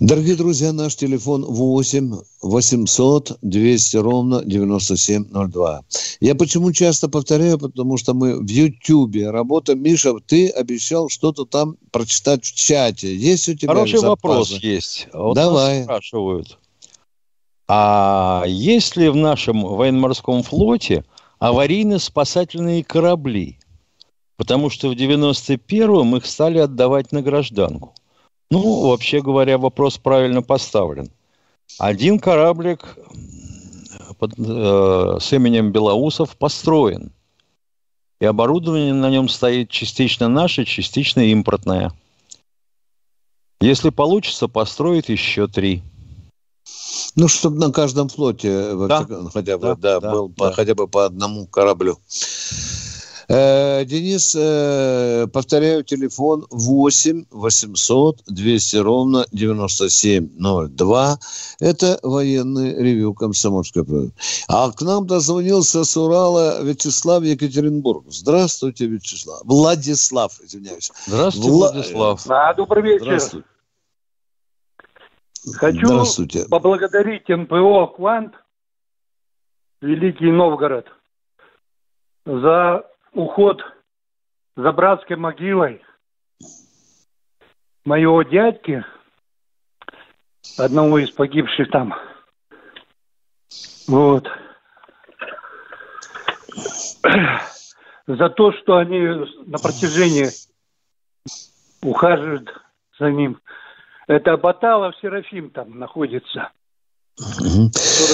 [0.00, 5.82] Дорогие друзья, наш телефон 8 800 200 ровно 9702.
[6.20, 9.82] Я почему часто повторяю, потому что мы в Ютьюбе работаем.
[9.82, 13.14] Миша, ты обещал что-то там прочитать в чате.
[13.14, 15.08] Есть у тебя Хороший вопрос есть.
[15.12, 15.82] Вот Давай.
[15.82, 16.58] спрашивают.
[17.68, 21.04] А есть ли в нашем военно-морском флоте
[21.38, 23.58] аварийно-спасательные корабли?
[24.36, 27.94] Потому что в 91-м их стали отдавать на гражданку.
[28.50, 31.10] Ну, вообще говоря, вопрос правильно поставлен.
[31.78, 32.96] Один кораблик
[34.18, 37.12] под, э, с именем Белоусов построен.
[38.20, 41.92] И оборудование на нем стоит частично наше, частично импортное.
[43.60, 45.82] Если получится, построить еще три.
[47.16, 50.52] Ну, чтобы на каждом флоте да, хотя бы, да, да, был да.
[50.52, 51.98] хотя бы по одному кораблю.
[53.30, 61.18] Э, Денис, э, повторяю, телефон 8 800 200 ровно 9702.
[61.60, 64.12] Это военный ревю «Комсомольской правды».
[64.48, 68.04] А к нам дозвонился с Урала Вячеслав Екатеринбург.
[68.08, 69.42] Здравствуйте, Вячеслав.
[69.44, 70.90] Владислав, извиняюсь.
[71.06, 71.72] Здравствуйте, Вла...
[71.72, 72.26] Владислав.
[72.30, 73.04] А, добрый вечер.
[73.04, 73.46] Здравствуйте.
[75.56, 76.04] Хочу
[76.48, 78.34] поблагодарить НПО «Квант»,
[79.80, 80.86] Великий Новгород,
[82.24, 83.62] за уход
[84.56, 85.82] за братской могилой
[87.84, 88.84] моего дядьки,
[90.58, 91.94] одного из погибших там.
[93.86, 94.28] Вот.
[98.06, 98.98] За то, что они
[99.46, 100.28] на протяжении
[101.82, 102.48] ухаживают
[102.98, 103.40] за ним.
[104.08, 106.50] Это Баталов Серафим там находится.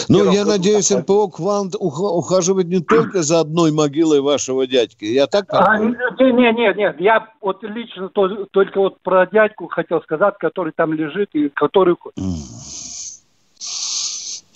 [0.08, 5.04] Ну, я надеюсь, НПО «Квант» ухаживает не только за одной могилой вашего дядьки.
[5.04, 7.00] Я так а, Нет, нет, нет.
[7.00, 11.96] Я вот лично только вот про дядьку хотел сказать, который там лежит и который...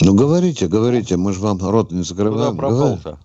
[0.01, 2.57] Ну, говорите, говорите, мы же вам рот не закрываем.
[2.57, 3.19] Куда пропал-то?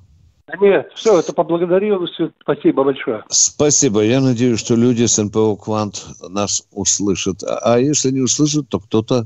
[0.59, 3.23] Нет, все, это поблагодарил, все, спасибо большое.
[3.29, 4.01] Спасибо.
[4.01, 7.43] Я надеюсь, что люди с НПО «Квант» нас услышат.
[7.43, 9.25] А, а если не услышат, то кто-то...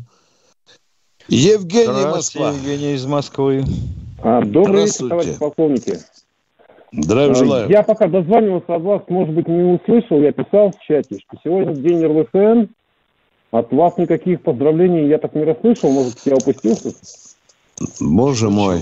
[1.27, 2.51] Евгений Москва.
[2.51, 3.65] Евгений из Москвы.
[4.23, 5.97] А, добрый вечер, товарищ полковники.
[6.93, 7.69] Здравия а, желаю.
[7.69, 11.73] Я пока дозванивался от вас, может быть, не услышал, я писал в чате, что сегодня
[11.75, 12.71] день РВСН.
[13.51, 16.93] От вас никаких поздравлений я так не расслышал, может, я упустился?
[17.99, 18.81] Боже мой.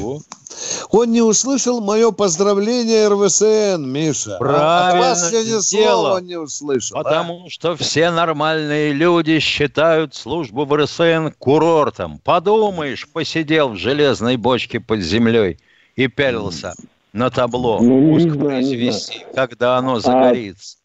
[0.90, 4.38] Он не услышал мое поздравление РВСН, Миша.
[4.40, 6.98] Правильно От вас я ни слова не услышал.
[6.98, 7.50] Потому а?
[7.50, 12.20] что все нормальные люди считают службу в РСН курортом.
[12.24, 15.60] Подумаешь, посидел в железной бочке под землей
[15.98, 16.74] и пялился
[17.12, 17.80] на табло.
[17.82, 20.78] Ну, Пусть произвести, когда оно а загорится.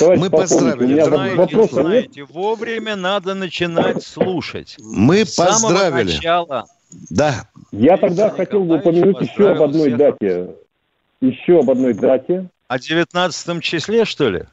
[0.00, 1.02] А, Мы поздравили.
[1.02, 4.76] Знаете, вопрос знаете, вовремя надо начинать слушать.
[4.78, 6.12] Мы С поздравили.
[6.12, 6.66] С самого начала
[7.10, 7.44] да.
[7.72, 9.98] Я тогда хотел бы упомянуть еще об одной всех.
[9.98, 10.50] дате.
[11.20, 12.48] Еще об одной дате.
[12.68, 14.44] О 19 числе, что ли?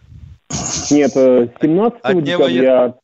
[0.91, 2.95] Нет, 17 э, декабря,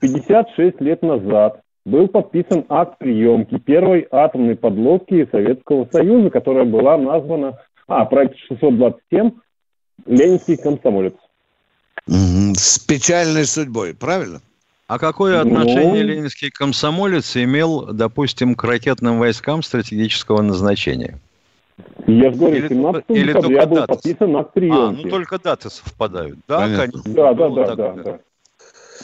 [0.00, 7.58] 56 лет назад, был подписан акт приемки первой атомной подлодки Советского Союза, которая была названа,
[7.86, 9.30] а, проект 627,
[10.06, 11.14] Ленинский комсомолец.
[12.06, 14.40] С печальной судьбой, правильно?
[14.88, 16.10] А какое отношение ну...
[16.10, 21.18] ленинский комсомолец имел, допустим, к ракетным войскам стратегического назначения?
[22.06, 23.88] Я же говорю, 17 или декабря был даты.
[23.88, 25.00] подписан акт приемки.
[25.00, 26.38] А, ну только даты совпадают.
[26.46, 27.02] Да, конечно.
[27.06, 28.18] Да, да, да, да, да.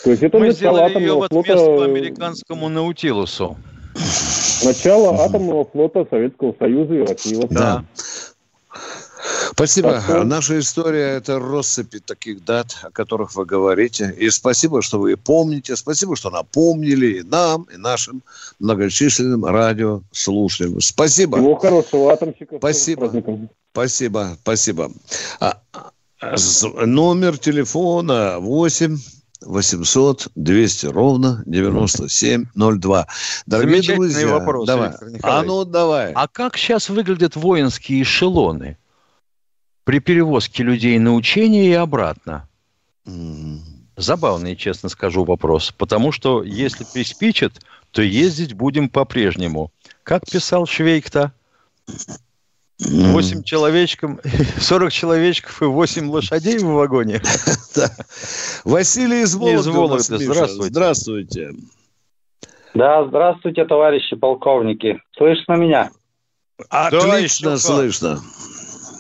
[0.05, 1.85] То есть это Мы сделали ее в отместку флота...
[1.85, 3.57] американскому Наутилусу.
[4.65, 7.47] Начало атомного флота Советского Союза и России.
[7.51, 7.85] Да.
[9.53, 10.01] Спасибо.
[10.01, 10.25] Что...
[10.25, 14.15] Наша история– это россыпи таких дат, о которых вы говорите.
[14.19, 15.77] И спасибо, что вы помните.
[15.77, 18.23] Спасибо, что напомнили и нам, и нашим
[18.59, 20.81] многочисленным радиослушателям.
[20.81, 21.39] Спасибо.
[21.39, 22.59] Всего хорошего, атомщиков.
[22.59, 23.13] Спасибо.
[23.73, 24.91] Спасибо, спасибо.
[25.41, 25.59] А,
[26.21, 26.37] а,
[26.87, 28.99] номер телефона 8
[29.45, 33.07] 800 200 ровно 9702.
[33.47, 34.93] Дорогие друзья, вопрос, давай.
[35.23, 36.13] А ну давай.
[36.13, 38.77] А как сейчас выглядят воинские эшелоны?
[39.85, 42.49] При перевозке людей на учение и обратно.
[43.97, 45.73] Забавный, честно скажу, вопрос.
[45.77, 49.71] Потому что если приспичат, то ездить будем по-прежнему.
[50.03, 51.33] Как писал Швейк-то?
[52.79, 54.19] 8 человечков,
[54.59, 57.21] 40 человечков и 8 лошадей в вагоне.
[58.65, 60.19] Василий из Вологды.
[60.19, 60.71] Здравствуйте.
[60.71, 61.51] Здравствуйте.
[62.75, 65.01] Да, здравствуйте, товарищи полковники.
[65.17, 65.91] Слышно меня?
[66.71, 68.21] Отлично слышно.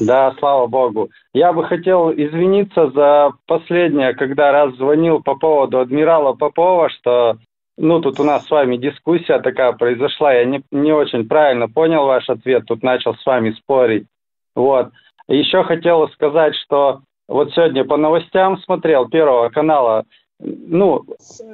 [0.06, 1.10] Да, слава богу.
[1.32, 7.36] Я бы хотел извиниться за последнее, когда раз звонил по поводу адмирала Попова, что
[7.78, 12.06] ну, тут у нас с вами дискуссия такая произошла, я не, не очень правильно понял
[12.06, 14.06] ваш ответ, тут начал с вами спорить.
[14.54, 14.90] Вот.
[15.28, 20.04] Еще хотел сказать, что вот сегодня по новостям смотрел Первого канала,
[20.38, 21.04] ну,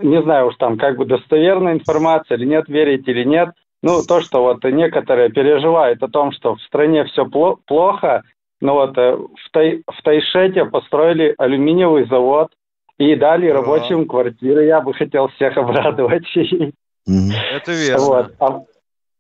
[0.02, 3.50] не знаю уж там, как бы достоверная информация или нет, верить или нет,
[3.82, 8.22] ну, то, что вот некоторые переживают о том, что в стране все плохо,
[8.60, 12.50] ну вот э, в, Тай, в Тайшете построили алюминиевый завод
[12.98, 13.54] и дали да.
[13.54, 14.66] рабочим квартиры.
[14.66, 16.26] Я бы хотел всех обрадовать.
[16.36, 18.04] Это верно.
[18.04, 18.34] Вот.
[18.40, 18.62] А,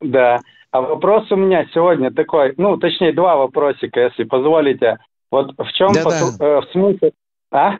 [0.00, 0.40] да.
[0.70, 4.98] А вопрос у меня сегодня такой, ну, точнее, два вопросика, если позволите.
[5.30, 6.58] Вот в чем да, да.
[6.58, 7.10] Э, смысл...
[7.50, 7.76] А?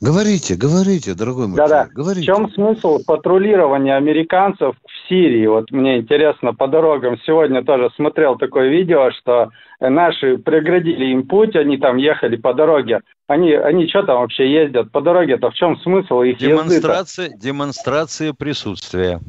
[0.00, 1.88] Говорите, говорите, дорогой мой Да-да.
[1.92, 2.22] Говорите.
[2.22, 4.74] В чем смысл патрулирования американцев
[5.10, 5.46] Сирии?
[5.46, 11.54] Вот мне интересно, по дорогам сегодня тоже смотрел такое видео, что наши преградили им путь,
[11.54, 13.00] они там ехали по дороге.
[13.26, 15.50] Они, они что там вообще ездят по дороге-то?
[15.50, 19.20] В чем смысл их демонстрация, езды Демонстрация присутствия.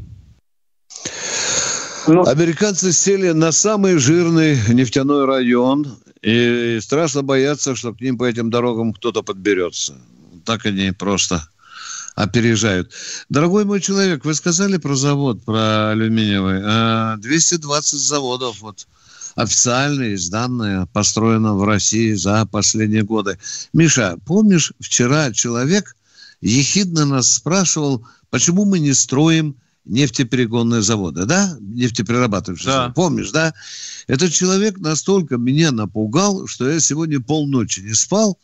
[2.08, 5.86] Ну, Американцы сели на самый жирный нефтяной район
[6.22, 9.96] и страшно боятся, что к ним по этим дорогам кто-то подберется
[10.46, 11.42] так они просто
[12.16, 12.92] опережают.
[13.30, 17.18] Дорогой мой человек, вы сказали про завод, про алюминиевый.
[17.20, 18.88] 220 а, заводов, вот
[19.36, 23.38] официальные, данные, построено в России за последние годы.
[23.74, 25.96] Миша, помнишь, вчера человек
[26.42, 31.58] ехидно нас спрашивал, почему мы не строим нефтеперегонные заводы, да?
[31.60, 32.74] Нефтеперерабатывающие да.
[32.74, 32.94] заводы.
[32.94, 33.54] Помнишь, да?
[34.08, 38.40] Этот человек настолько меня напугал, что я сегодня полночи не спал,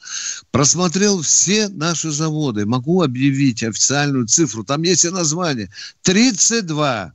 [0.51, 2.65] просмотрел все наши заводы.
[2.65, 4.63] Могу объявить официальную цифру.
[4.63, 5.69] Там есть и название.
[6.03, 7.13] 32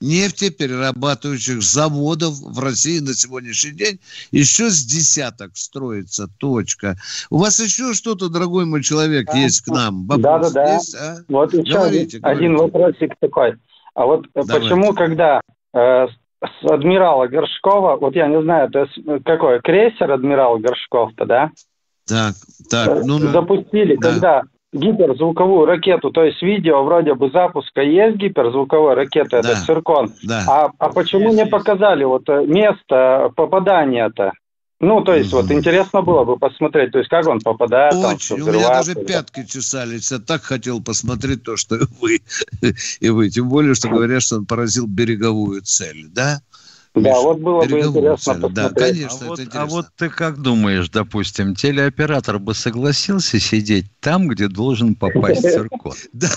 [0.00, 4.00] нефтеперерабатывающих заводов в России на сегодняшний день.
[4.30, 6.96] Еще с десяток строится, точка.
[7.30, 10.06] У вас еще что-то, дорогой мой человек, а, есть к нам?
[10.06, 10.74] Вопрос да, да, да.
[10.74, 11.16] Есть, а?
[11.28, 12.78] Вот еще говорите, один говорите.
[12.78, 13.54] вопросик такой.
[13.94, 14.60] А вот Давайте.
[14.60, 15.40] почему, когда
[15.74, 16.06] э,
[16.40, 18.86] с адмирала Горшкова, вот я не знаю, это
[19.24, 21.50] какой, крейсер адмирал Горшков-то, да?
[22.06, 22.34] Так,
[22.70, 23.04] так.
[23.04, 24.10] Ну, Запустили, да.
[24.10, 29.38] когда гиперзвуковую ракету, то есть видео вроде бы запуска есть гиперзвуковой ракеты, да.
[29.38, 30.12] это циркон.
[30.22, 30.44] Да.
[30.46, 34.32] А, а почему есть, не показали вот э, место попадания-то?
[34.80, 35.42] Ну, то есть, mm-hmm.
[35.42, 37.94] вот интересно было бы посмотреть, то есть, как он попадает.
[37.94, 38.36] Очень.
[38.36, 40.12] Там, У меня даже пятки чесались.
[40.12, 42.20] Я так хотел посмотреть то, что вы
[43.00, 43.28] и вы.
[43.28, 46.40] Тем более, что говорят, что он поразил береговую цель, да?
[46.94, 48.52] Да, Миша, вот было бы интересно цель.
[48.52, 49.62] Да, конечно, а вот, интересно.
[49.62, 55.94] А вот ты как думаешь, допустим, телеоператор бы согласился сидеть там, где должен попасть циркон?
[56.12, 56.28] Да,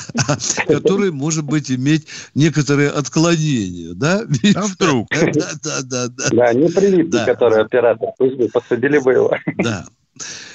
[0.68, 4.24] который, может быть, иметь некоторые отклонения, да?
[4.56, 5.08] А вдруг?
[5.10, 6.08] Да, да, да.
[6.08, 9.32] Да, да не привитый, который оператор, пусть бы посадили бы его.
[9.58, 9.88] Да,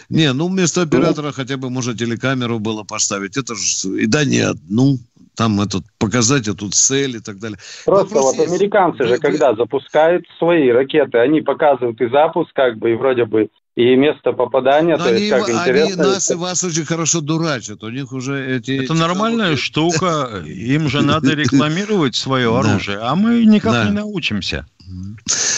[0.08, 3.36] не, ну вместо оператора хотя бы можно телекамеру было поставить.
[3.36, 4.98] Это же и да не одну
[5.36, 7.58] там этот, показать эту цель и так далее.
[7.84, 8.52] Просто Вопрос вот есть.
[8.52, 13.48] американцы же, когда запускают свои ракеты, они показывают и запуск, как бы, и вроде бы
[13.76, 16.02] и место попадания, Но то они, есть как интересно.
[16.02, 18.82] Они нас и вас очень хорошо дурачат, у них уже эти...
[18.82, 24.66] Это нормальная штука, им же надо рекламировать свое оружие, а мы никак не научимся.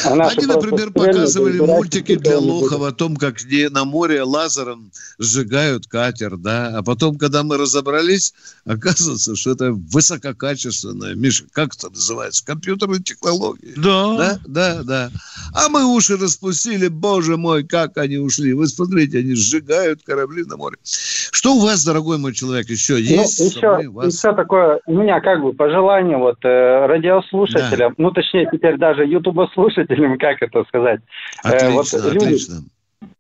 [0.05, 3.37] Они, например, показывали мультики для лохов о том, как
[3.71, 8.35] на море лазером сжигают катер, да, а потом, когда мы разобрались,
[8.65, 13.75] оказывается, что это высококачественная, Миша, как это называется, компьютерные технологии.
[13.77, 14.17] Да.
[14.17, 15.11] Да, да, да.
[15.55, 18.53] А мы уши распустили, боже мой, как они ушли.
[18.53, 20.77] Вы смотрите, они сжигают корабли на море.
[20.83, 23.41] Что у вас, дорогой мой человек, еще ну, есть?
[23.41, 24.15] Ну, еще, вас...
[24.15, 28.03] еще такое, у меня как бы пожелание вот э, радиослушателям, да.
[28.03, 29.88] ну, точнее, теперь даже ютубослушателям,
[30.19, 31.01] как это сказать.
[31.43, 32.55] Отлично, э, вот люди, отлично.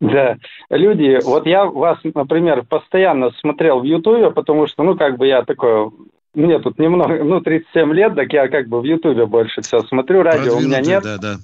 [0.01, 0.37] Да,
[0.71, 5.43] люди, вот я вас, например, постоянно смотрел в Ютубе, потому что, ну, как бы я
[5.43, 5.91] такой,
[6.35, 10.23] мне тут немного, ну, 37 лет, так я как бы в Ютубе больше все смотрю,
[10.23, 11.03] радио у меня нет.
[11.03, 11.37] Да, да.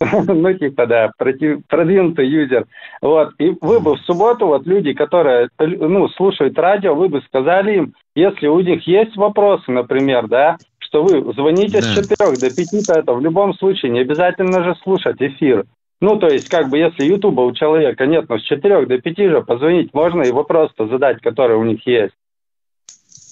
[0.26, 2.66] ну, типа, да, продвинутый юзер.
[3.00, 7.76] Вот, и вы бы в субботу, вот люди, которые, ну, слушают радио, вы бы сказали
[7.76, 10.56] им, если у них есть вопросы, например, да,
[10.94, 11.82] что вы звоните да.
[11.82, 15.64] с 4 до 5, то это в любом случае не обязательно же слушать эфир.
[16.00, 19.18] Ну, то есть, как бы, если Ютуба у человека нет, но с 4 до 5
[19.18, 22.14] же позвонить можно и вопрос-то задать, который у них есть.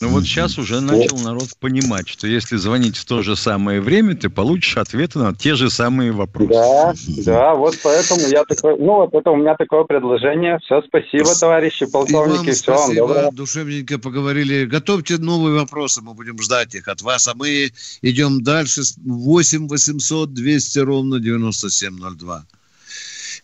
[0.02, 4.16] Ну вот сейчас уже начал народ понимать, что если звонить в то же самое время,
[4.16, 6.52] ты получишь ответы на те же самые вопросы.
[6.52, 10.58] Да, да, вот поэтому я такой, ну вот это у меня такое предложение.
[10.64, 12.48] Все, спасибо, товарищи полковники.
[12.48, 14.64] И все, спасибо, вам душевненько поговорили.
[14.64, 17.70] Готовьте новые вопросы, мы будем ждать их от вас, а мы
[18.02, 18.82] идем дальше.
[19.06, 22.44] 8 800 200 ровно 9702.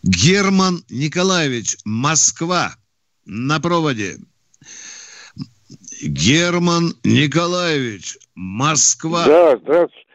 [0.03, 2.75] Герман Николаевич, Москва,
[3.25, 4.17] на проводе.
[6.01, 9.25] Герман Николаевич, Москва.
[9.25, 10.05] Да, здравствуйте.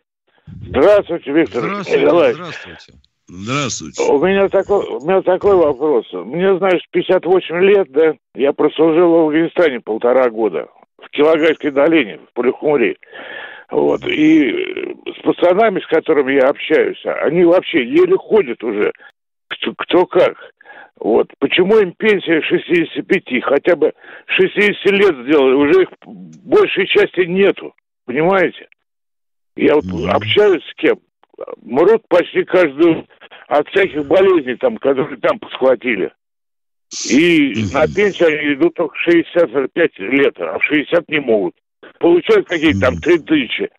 [0.69, 2.37] Здравствуйте, Виктор здравствуйте, Николаевич.
[2.37, 2.93] Здравствуйте.
[3.27, 4.03] Здравствуйте.
[4.03, 6.07] У меня такой, у меня такой вопрос.
[6.13, 10.69] Мне, знаешь, 58 лет, да, я прослужил в Афганистане полтора года.
[10.99, 12.97] В Килагайской долине, в Полихумре.
[13.71, 14.07] Вот.
[14.07, 18.93] И с пацанами, с которыми я общаюсь, они вообще еле ходят уже.
[19.49, 20.37] Кто, кто как.
[21.01, 21.33] Вот.
[21.39, 23.43] Почему им пенсия 65?
[23.45, 23.93] Хотя бы
[24.27, 27.75] 60 лет сделали, уже их большей части нету.
[28.07, 28.69] Понимаете?
[29.57, 30.11] Я вот mm-hmm.
[30.11, 30.99] общаюсь с кем.
[31.63, 33.07] Мрут почти каждую
[33.49, 36.13] от всяких болезней, там, которые там схватили.
[37.11, 37.75] И mm-hmm.
[37.75, 41.55] на пенсию они идут только 65 лет, а в 60 не могут.
[41.99, 43.71] Получают какие-то там 3 тысячи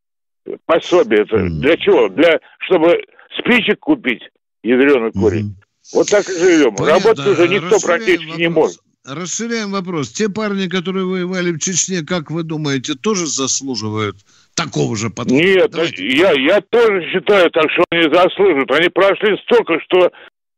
[0.65, 1.21] пособие.
[1.21, 1.60] Это mm-hmm.
[1.62, 2.10] для чего?
[2.10, 3.04] Для, чтобы
[3.38, 4.21] спичек купить,
[4.63, 5.10] ядреный.
[5.10, 5.64] Mm-hmm.
[5.93, 6.76] Вот так и живем.
[6.76, 7.10] Понятно.
[7.10, 8.38] Работать уже никто практически вопрос.
[8.39, 8.80] не может.
[9.06, 10.10] Расширяем вопрос.
[10.10, 14.17] Те парни, которые воевали в Чечне, как вы думаете, тоже заслуживают
[14.56, 15.43] такого же подхода?
[15.43, 16.08] Нет, Давайте.
[16.08, 18.71] я, я тоже считаю так, что они заслуживают.
[18.71, 20.12] Они прошли столько, что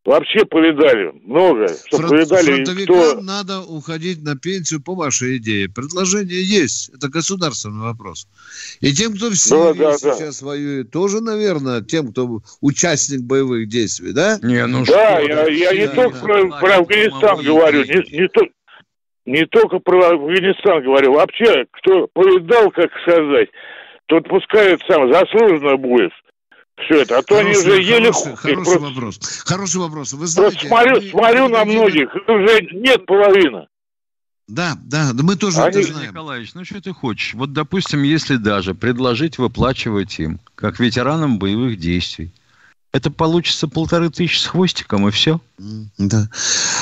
[0.08, 2.46] Вообще повидали много, что Фронт, повидали.
[2.46, 3.22] Фронтовикам кто...
[3.22, 5.68] надо уходить на пенсию по вашей идее.
[5.68, 6.88] Предложение есть.
[6.96, 8.26] Это государственный вопрос.
[8.80, 10.48] И тем, кто в Сирии да, да, сейчас да.
[10.48, 14.40] воюет, тоже, наверное, тем, кто участник боевых действий, да?
[14.42, 17.44] Не, ну да, что, я, да, я не да, только да, про, да, про Афганистан
[17.44, 18.42] говорю, не, не, то,
[19.26, 21.16] не только про Афганистан говорю.
[21.16, 23.50] Вообще, кто повидал, как сказать,
[24.06, 26.14] тот пускай сам заслуженно будет
[26.78, 27.18] все это.
[27.18, 28.12] А то хороший, они уже еле...
[28.12, 28.80] Хороший, хороший просто...
[28.80, 29.20] вопрос.
[29.46, 30.14] Хороший вопрос.
[30.14, 30.58] Вы знаете...
[30.58, 33.68] Просто смотрю, смотрю на многих, уже нет половины.
[34.48, 35.82] Да, да, да мы тоже Они...
[35.82, 36.12] это знаем.
[36.12, 37.34] Николаевич, ну что ты хочешь?
[37.34, 42.32] Вот, допустим, если даже предложить выплачивать им, как ветеранам боевых действий,
[42.94, 45.42] это получится полторы тысячи с хвостиком, и все.
[45.98, 46.30] Да.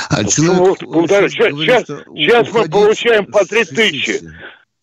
[0.09, 4.21] А ну, человек, полторы, сейчас, говорит, сейчас, сейчас мы получаем по три тысячи.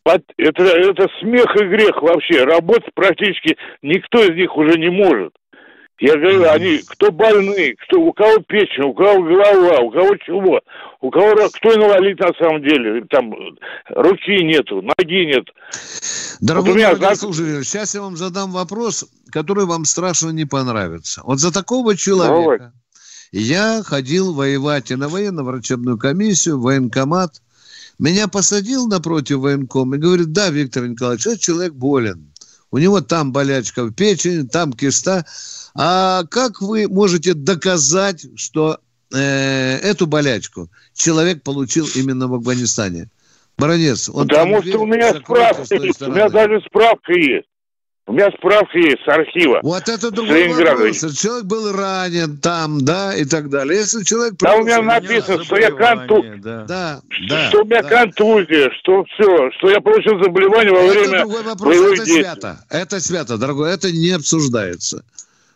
[0.04, 2.44] Это, это смех и грех вообще.
[2.44, 5.32] Работать практически никто из них уже не может.
[6.00, 10.60] Я говорю, они, кто больны, кто, у кого печень, у кого голова, у кого чего,
[11.00, 13.32] у кого, кто инвалид на самом деле, там
[13.88, 15.44] руки нету, ноги нет.
[16.40, 21.22] Дорогой вот меня, радиослушатель, сейчас я вам задам вопрос, который вам страшно не понравится.
[21.24, 22.72] Вот за такого человека Давай.
[23.30, 27.40] я ходил воевать и на военно-врачебную комиссию, военкомат.
[28.02, 32.32] Меня посадил напротив военком и говорит, да, Виктор Николаевич, этот человек болен.
[32.72, 35.24] У него там болячка в печени, там киста.
[35.76, 38.80] А как вы можете доказать, что
[39.14, 43.08] э, эту болячку человек получил именно в Афганистане?
[43.56, 47.46] Баронец, он Потому что у меня справка есть, у меня даже справка есть.
[48.12, 49.60] У меня справка есть с архива.
[49.62, 50.98] Вот это другой вопрос.
[51.18, 53.78] Человек был ранен там, да, и так далее.
[53.78, 54.34] Если человек...
[54.38, 56.22] Да, у меня написано, что я конту...
[56.36, 57.48] Да, да, да.
[57.48, 57.88] Что у меня да.
[57.88, 61.16] контузия, что все, что я получил заболевание во это время...
[61.16, 62.22] Это другой вопрос, это действий.
[62.22, 62.64] свято.
[62.68, 65.06] Это свято, дорогой, это не обсуждается.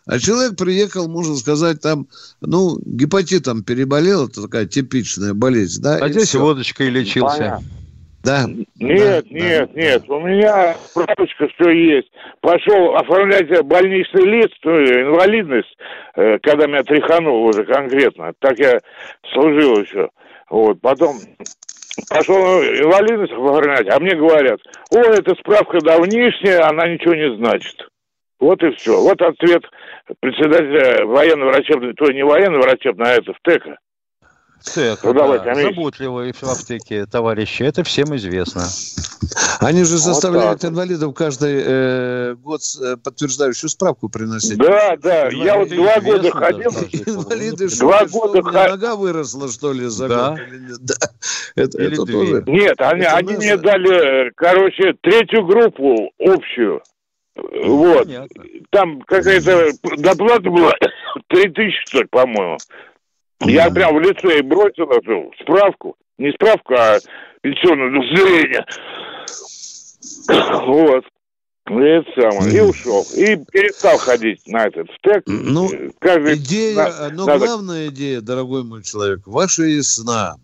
[0.07, 2.07] А человек приехал, можно сказать, там,
[2.41, 5.97] ну, гепатитом переболел, это такая типичная болезнь, да?
[5.97, 6.39] А здесь все.
[6.39, 7.37] водочкой лечился.
[7.37, 7.67] Понятно.
[8.27, 8.45] Да.
[8.75, 10.09] Нет, да, нет, да, нет.
[10.09, 12.11] У меня справочка все есть.
[12.41, 15.77] Пошел оформлять больничный лист, ну, инвалидность,
[16.15, 18.33] э, когда меня тряхануло уже конкретно.
[18.39, 18.81] Так я
[19.31, 20.09] служил еще.
[20.49, 20.81] Вот.
[20.81, 21.15] Потом
[22.09, 24.59] пошел инвалидность оформлять, а мне говорят,
[24.91, 27.87] о, эта справка давнишняя, она ничего не значит.
[28.41, 29.01] Вот и все.
[29.01, 29.63] Вот ответ
[30.19, 33.77] председателя военно-врачебной, то не военно-врачебной, а это в ТЭКа.
[34.63, 38.63] ТЭК, ну, да, заботливые в аптеке товарищи, это всем известно.
[39.59, 44.57] Они же заставляют вот инвалидов каждый э, год э, подтверждающую справку приносить.
[44.57, 46.71] Да, да, Инвалиды я вот два года ходил.
[47.05, 48.71] Инвалиды, два года ходил.
[48.71, 50.29] нога выросла, что ли, за да.
[50.31, 50.77] год или нет?
[50.87, 50.95] Да.
[51.55, 52.43] Это, или это тоже.
[52.47, 56.81] Нет, они, это они мне дали, короче, третью группу общую.
[57.35, 58.05] Вот.
[58.05, 58.43] Понятно.
[58.69, 60.73] Там какая-то доплата была
[61.27, 62.57] 3000, что ли, по-моему.
[63.41, 65.95] Я прям в лицо и бросил эту справку.
[66.17, 66.97] Не справку, а
[67.41, 68.65] пенсионное удостоверение.
[70.67, 71.03] Вот.
[71.69, 72.55] И это самое.
[72.55, 73.05] И ушел.
[73.15, 75.23] И перестал ходить на этот стек.
[75.25, 75.69] Ну,
[75.99, 77.45] Каждый, идея, на, но надо...
[77.45, 80.35] главная идея, дорогой мой человек, ваша ясна.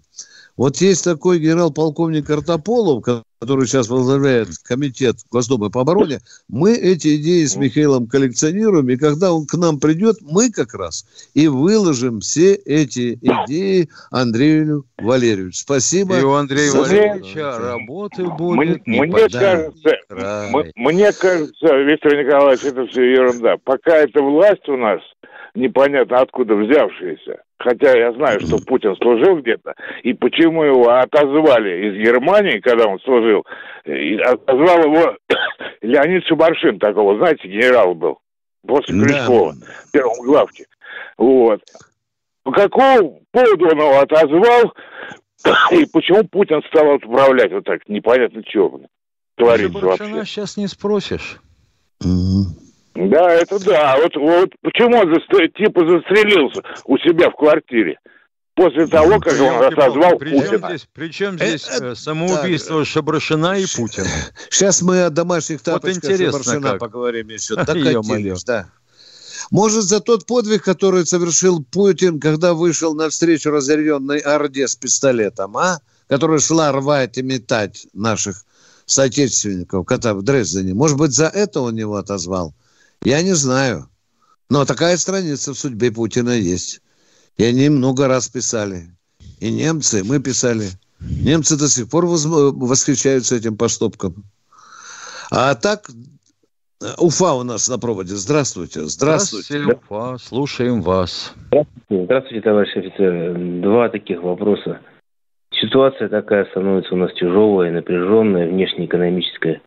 [0.56, 3.04] Вот есть такой генерал-полковник Артополов,
[3.39, 9.34] который сейчас возглавляет комитет Госдумы по обороне, мы эти идеи с Михаилом коллекционируем, и когда
[9.34, 15.58] он к нам придет, мы как раз и выложим все эти идеи Андрею Валерьевичу.
[15.58, 16.20] Спасибо.
[16.20, 19.97] И у Андрея Валерьевича работы будет мне, мне кажется,
[20.76, 23.58] мне кажется, Виктор Николаевич, это все ерунда.
[23.64, 25.01] Пока эта власть у нас
[25.56, 32.05] непонятно откуда взявшаяся, хотя я знаю, что Путин служил где-то, и почему его отозвали из
[32.05, 33.45] Германии, когда он служил,
[33.86, 35.18] и отозвал его
[35.82, 38.20] Леонид Шубаршин, такого, знаете, генерал был,
[38.68, 39.66] после Крючкова, да.
[39.91, 40.66] первом главке.
[41.18, 41.61] Вот.
[42.43, 44.74] По какому поводу он его отозвал,
[45.72, 48.82] и почему Путин стал отправлять вот так, непонятно чего
[49.36, 50.26] творится вообще.
[50.26, 51.39] сейчас не спросишь.
[52.95, 53.97] Да, это да.
[53.97, 55.55] Вот, вот почему он заст...
[55.55, 57.97] типа застрелился у себя в квартире?
[58.55, 60.67] После того, как он отозвал причем Путина.
[60.67, 62.85] Здесь, причем э, здесь э, самоубийство да.
[62.85, 64.07] Шабрашина и Путина?
[64.51, 66.79] Сейчас мы о домашних тапочках вот Шабрашина как.
[66.79, 67.55] поговорим еще.
[67.55, 68.69] Докатились, да.
[69.49, 75.57] Может, за тот подвиг, который совершил Путин, когда вышел на встречу разъяренной Орде с пистолетом,
[75.57, 75.79] а?
[76.07, 78.43] Которая шла рвать и метать наших
[78.85, 80.75] соотечественников, кота в Дрездене.
[80.75, 82.53] Может быть, за это он его отозвал?
[83.04, 83.88] Я не знаю.
[84.49, 86.82] Но такая страница в судьбе Путина есть.
[87.38, 88.91] И они много раз писали.
[89.39, 90.70] И немцы, мы писали.
[90.99, 94.24] Немцы до сих пор восхищаются этим поступком.
[95.32, 95.89] А так,
[96.97, 98.16] Уфа у нас на проводе.
[98.16, 98.82] Здравствуйте.
[98.86, 99.60] Здравствуйте.
[99.60, 100.18] Здравствуйте, Уфа.
[100.18, 101.34] Слушаем вас.
[101.47, 103.62] Здравствуйте, Здравствуйте, товарищ офицер.
[103.62, 104.80] Два таких вопроса.
[105.51, 109.62] Ситуация такая становится у нас тяжелая, напряженная, внешнеэкономическая.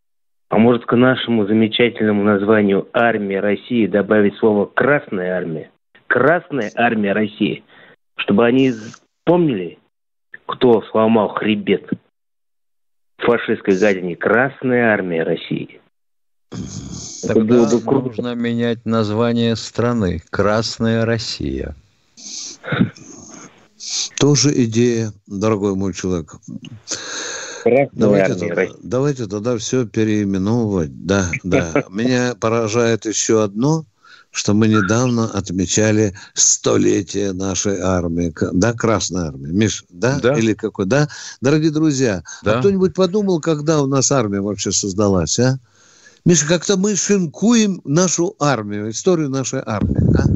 [0.49, 5.71] А может к нашему замечательному названию «Армия России» добавить слово «Красная армия»?
[6.07, 7.65] Красная армия России.
[8.17, 8.73] Чтобы они
[9.25, 9.79] помнили,
[10.47, 11.91] кто сломал хребет
[13.19, 14.17] фашистской гадине.
[14.17, 15.81] Красная армия России.
[17.27, 18.07] Тогда бы круто.
[18.09, 20.23] нужно менять название страны.
[20.31, 21.75] Красная Россия.
[24.19, 26.37] Тоже идея, дорогой мой человек.
[27.93, 31.05] Давайте, тогда, давайте тогда все переименовывать.
[31.05, 31.85] Да, да.
[31.91, 33.85] Меня поражает еще одно,
[34.31, 39.51] что мы недавно отмечали столетие нашей армии, да, Красной армии.
[39.51, 40.19] Миш, да?
[40.21, 40.39] да.
[40.39, 41.09] Или какой, да?
[41.41, 42.57] Дорогие друзья, а да.
[42.57, 45.59] а кто-нибудь подумал, когда у нас армия вообще создалась, а?
[46.25, 50.27] Миша, как-то мы шинкуем нашу армию, историю нашей армии, а?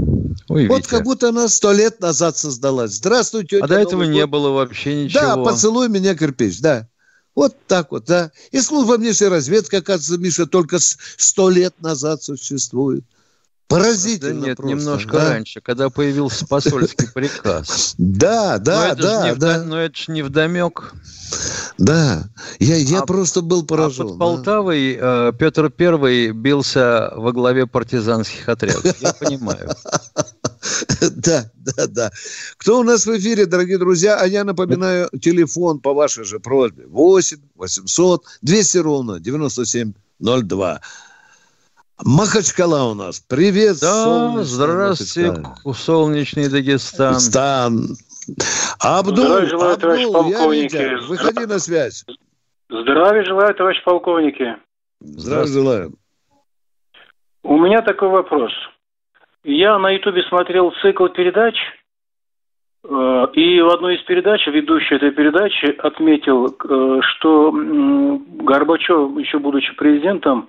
[0.49, 0.89] Ой, вот Витя.
[0.89, 2.93] как будто она сто лет назад создалась.
[2.93, 3.65] Здравствуйте, тетя.
[3.65, 4.31] А до этого Новый не год.
[4.31, 5.21] было вообще ничего.
[5.21, 6.89] Да, поцелуй меня, кирпич, да.
[7.35, 8.33] Вот так вот, да.
[8.51, 13.05] И служба внешней разведки, оказывается, Миша, только сто лет назад существует.
[13.71, 15.29] Поразительно да нет, просто, немножко да?
[15.31, 17.95] раньше, когда появился посольский приказ.
[17.99, 19.63] Да, да, да, да.
[19.63, 20.93] Но это же не вдомек.
[21.79, 22.25] Да,
[22.59, 24.07] я, я а, просто был поражен.
[24.07, 29.01] А под Полтавой э, Петр Первый бился во главе партизанских отрядов.
[29.01, 29.71] Я понимаю.
[31.17, 32.11] Да, да, да.
[32.57, 34.17] Кто у нас в эфире, дорогие друзья?
[34.17, 36.87] А я напоминаю, телефон по вашей же просьбе.
[36.87, 40.81] 8 800 200 ровно 9702.
[42.03, 43.21] Махачкала у нас.
[43.21, 45.75] Привет, Да, здравствуйте, Махачкала.
[45.75, 47.21] солнечный Дагестан.
[47.21, 47.97] Стан.
[48.79, 50.77] Абдул, Здравия желаю, Абдул, товарищ полковники.
[50.77, 52.05] Я Выходи на связь.
[52.69, 54.57] Здравия желаю, товарищ полковники.
[55.01, 55.95] Здравия желаю.
[57.43, 58.53] У меня такой вопрос.
[59.45, 61.57] Я на Ютубе смотрел цикл передач,
[62.85, 69.75] э, и в одной из передач ведущий этой передачи отметил, э, что Горбачев, еще будучи
[69.75, 70.49] президентом,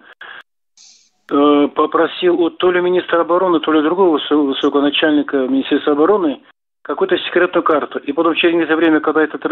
[1.32, 6.42] Э, попросил от то ли министра обороны, то ли другого высокого начальника Министерства обороны
[6.82, 8.00] какую-то секретную карту.
[8.00, 9.46] И потом через некоторое время, когда этот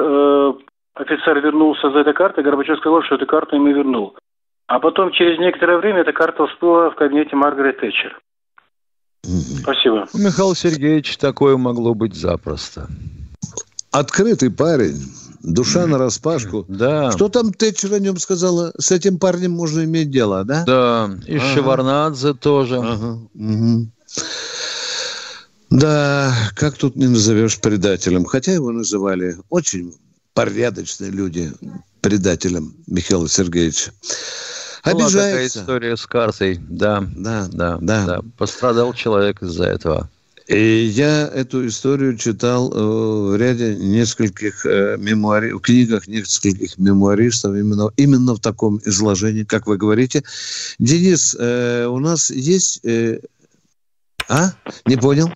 [0.96, 4.18] офицер вернулся за этой картой, Горбачев сказал, что эту карту ему вернул.
[4.68, 8.20] А потом через некоторое время эта карта всплыла в кабинете Маргарет Тэтчер.
[9.24, 10.08] Спасибо.
[10.14, 12.88] У Михаила Сергеевича такое могло быть запросто.
[13.92, 15.02] Открытый парень.
[15.42, 16.66] Душа на распашку.
[16.68, 17.12] Да.
[17.12, 18.74] Что там Тэтчер о нем сказала?
[18.78, 20.64] С этим парнем можно иметь дело, да?
[20.66, 21.12] Да.
[21.26, 21.54] И ага.
[21.54, 22.78] Шеварнадзе тоже.
[22.78, 23.20] Ага.
[23.34, 23.88] Угу.
[25.70, 28.26] Да, как тут не назовешь предателем?
[28.26, 29.94] Хотя его называли очень
[30.34, 31.52] порядочные люди
[32.02, 33.92] предателем Михаила Сергеевича.
[34.84, 35.18] Обижается.
[35.18, 38.06] Была такая история с картой, да, да, да, да.
[38.06, 38.20] да.
[38.38, 40.10] Пострадал человек из-за этого.
[40.50, 45.52] И я эту историю читал э, в ряде нескольких э, мемуари...
[45.52, 50.24] в книгах нескольких мемуаристов именно, именно в таком изложении, как вы говорите.
[50.80, 52.84] Денис, э, у нас есть...
[52.84, 53.20] Э...
[54.28, 54.50] А?
[54.88, 55.32] Не понял?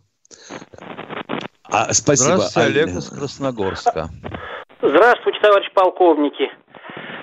[1.65, 2.37] А, спасибо.
[2.37, 4.09] Здравствуйте, Олег из Красногорска.
[4.81, 6.49] Здравствуйте, товарищ полковники.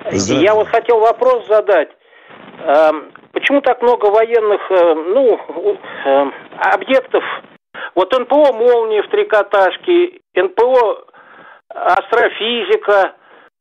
[0.06, 0.42] Здравствуйте.
[0.42, 1.88] Я вот хотел вопрос задать.
[2.62, 5.40] Эм, почему так много военных э, ну,
[6.04, 7.24] эм, объектов
[7.94, 11.04] вот НПО «Молния» в трикотажке, НПО
[11.68, 13.14] «Астрофизика»,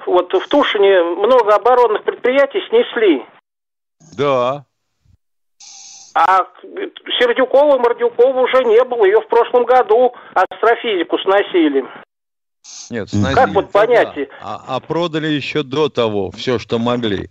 [0.05, 3.25] вот в Тушине много оборонных предприятий снесли.
[4.17, 4.65] Да.
[6.15, 6.45] А
[7.19, 9.05] Сердюкова, Мордюкова уже не было.
[9.05, 11.85] Ее в прошлом году астрофизику сносили.
[12.89, 13.35] Нет, сносили.
[13.35, 14.29] Как вот понять?
[14.41, 17.29] А, а продали еще до того все, что могли.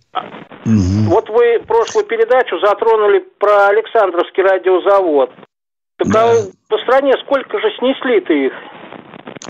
[0.65, 1.09] Угу.
[1.09, 5.31] Вот вы прошлую передачу затронули про Александровский радиозавод.
[5.97, 6.31] Так да.
[6.31, 6.35] а
[6.67, 8.53] по стране сколько же снесли-то их?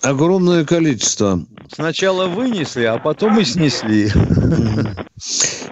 [0.04, 1.40] Огромное количество.
[1.72, 4.10] Сначала вынесли, а потом и снесли.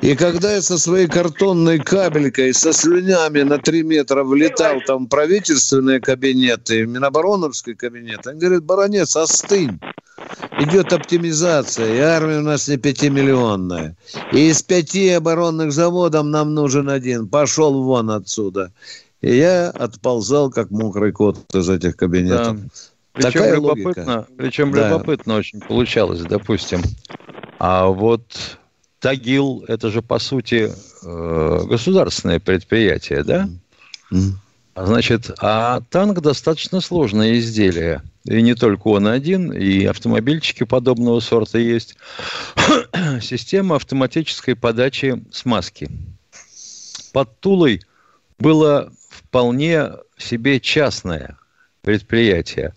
[0.01, 5.09] И когда я со своей картонной кабелькой, со слюнями на 3 метра влетал там в
[5.09, 9.79] правительственные кабинеты, в Минобороновский кабинет, они говорят, баронец, остынь.
[10.59, 13.95] Идет оптимизация, и армия у нас не пятимиллионная.
[14.31, 17.27] И из пяти оборонных заводов нам нужен один.
[17.27, 18.71] Пошел вон отсюда.
[19.21, 22.57] И я отползал, как мокрый кот из этих кабинетов.
[22.59, 22.69] Да.
[23.13, 24.27] Причем Такая любопытно, логика.
[24.37, 24.89] причем да.
[24.89, 26.81] любопытно очень получалось, допустим.
[27.59, 28.57] А вот
[28.99, 30.71] Тагил– это же, по сути,
[31.03, 33.49] э, государственное предприятие, да?
[34.11, 34.31] Mm-hmm.
[34.79, 38.03] Значит, а танк достаточно сложное изделие.
[38.25, 41.95] И не только он один, и автомобильчики подобного сорта есть.
[43.21, 45.89] Система автоматической подачи смазки.
[47.11, 47.81] Под Тулой
[48.37, 51.39] было вполне себе частное
[51.81, 52.75] предприятие,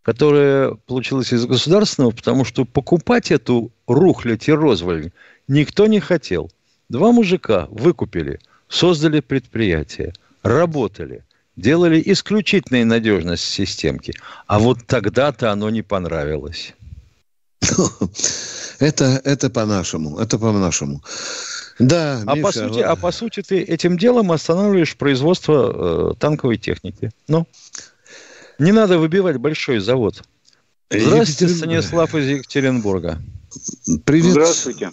[0.00, 5.12] которое получилось из государственного, потому что покупать эту рухлядь и розваль
[5.48, 6.50] никто не хотел.
[6.88, 11.24] Два мужика выкупили, создали предприятие, работали,
[11.56, 14.14] делали исключительную надежность системки.
[14.46, 16.74] А вот тогда-то оно не понравилось.
[18.80, 21.02] Это, это по-нашему, это по-нашему.
[21.78, 26.58] Да, а, Миша, по сути, а по сути ты этим делом останавливаешь производство э, танковой
[26.58, 27.10] техники.
[27.28, 27.46] Ну,
[28.58, 30.24] не надо выбивать большой завод.
[30.90, 31.56] Здравствуйте, Екатерин...
[31.56, 33.18] Станислав из Екатеринбурга.
[34.04, 34.32] Привет.
[34.32, 34.90] Здравствуйте.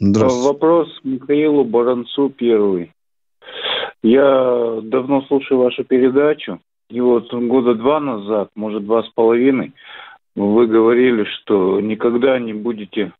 [0.00, 2.92] Вопрос Михаилу Баранцу первый.
[4.02, 6.60] Я давно слушаю вашу передачу.
[6.90, 9.72] И вот года два назад, может, два с половиной,
[10.34, 13.12] вы говорили, что никогда не будете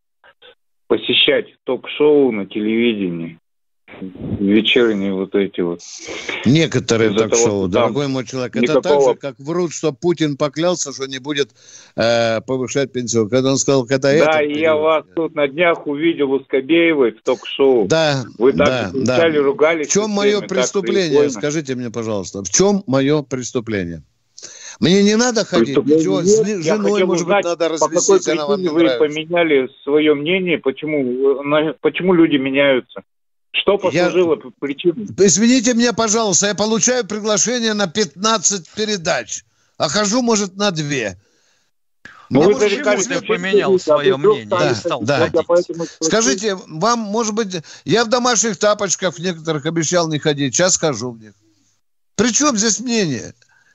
[0.89, 3.39] посещать ток-шоу на телевидении
[4.01, 5.81] вечерние вот эти вот.
[6.45, 8.55] Некоторые ток-шоу, дорогой мой человек.
[8.55, 8.79] Никакого...
[8.79, 11.51] Это так же, как врут, что Путин поклялся, что не будет
[11.97, 13.29] э, повышать пенсию.
[13.29, 14.27] Когда он сказал, когда да, это...
[14.27, 17.87] Да, и я вас тут на днях увидел у Скобеевой в ток-шоу.
[17.87, 19.29] Да, Вы так да, да.
[19.29, 19.89] ругались.
[19.89, 21.31] В чем мое преступление?
[21.31, 24.03] Скажите мне, пожалуйста, в чем мое преступление?
[24.81, 28.71] Мне не надо ходить, ничего, с женой, может узнать, быть, надо развестись, по какой причине
[28.71, 28.99] вы нравится.
[28.99, 33.03] поменяли свое мнение, почему, почему люди меняются?
[33.53, 34.51] Что послужило я...
[34.59, 35.07] причиной?
[35.19, 39.45] Извините меня, пожалуйста, я получаю приглашение на 15 передач,
[39.77, 40.87] а хожу, может, на 2.
[42.31, 44.47] Ну, вы зарекались, ты поменял свое мнение.
[44.47, 45.31] Да, стал да.
[46.01, 51.11] Скажите, вам, может быть, я в домашних тапочках в некоторых обещал не ходить, сейчас хожу
[51.11, 51.35] в них.
[52.17, 53.35] При чем здесь мнение?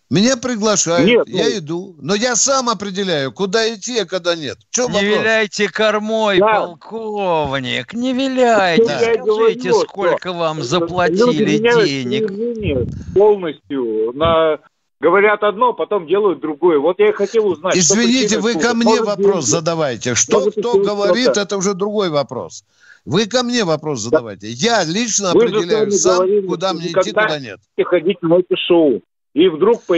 [0.09, 1.57] Меня приглашают, нет, я ну...
[1.57, 4.57] иду, но я сам определяю, куда идти, а когда нет.
[4.69, 5.19] Чем не вопрос?
[5.19, 6.61] виляйте кормой, да.
[6.61, 8.85] полковник, не виляйте.
[8.85, 8.99] Да.
[8.99, 13.13] Скажите, говорю, сколько вам заплатили денег.
[13.13, 14.59] Полностью на
[15.01, 16.79] говорят одно, потом делают другое.
[16.79, 17.75] Вот я и хотел узнать.
[17.75, 19.45] Извините, вы ко мне вопрос делать?
[19.45, 20.15] задавайте.
[20.15, 22.63] Что Может, кто говорит, это уже другой вопрос.
[23.03, 24.47] Вы ко мне вопрос задавайте.
[24.51, 27.59] Я лично вы определяю сам, говорили, куда мне идти, куда нет.
[27.85, 29.01] ходить на это шоу
[29.37, 29.93] и вдруг по,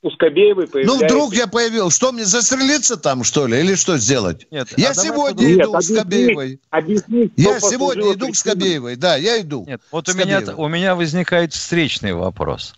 [0.00, 1.04] у Скобеевой появляется...
[1.04, 1.96] Ну, вдруг я появился.
[1.96, 3.60] Что, мне застрелиться там, что ли?
[3.60, 4.46] Или что сделать?
[4.50, 5.54] Нет, я а сегодня давай...
[5.54, 6.60] иду Нет, к Скобеевой.
[6.70, 8.96] Объясни, я сегодня иду к Скобеевой.
[8.96, 9.66] Да, я иду.
[9.68, 12.74] Нет, вот у меня, у меня возникает встречный вопрос.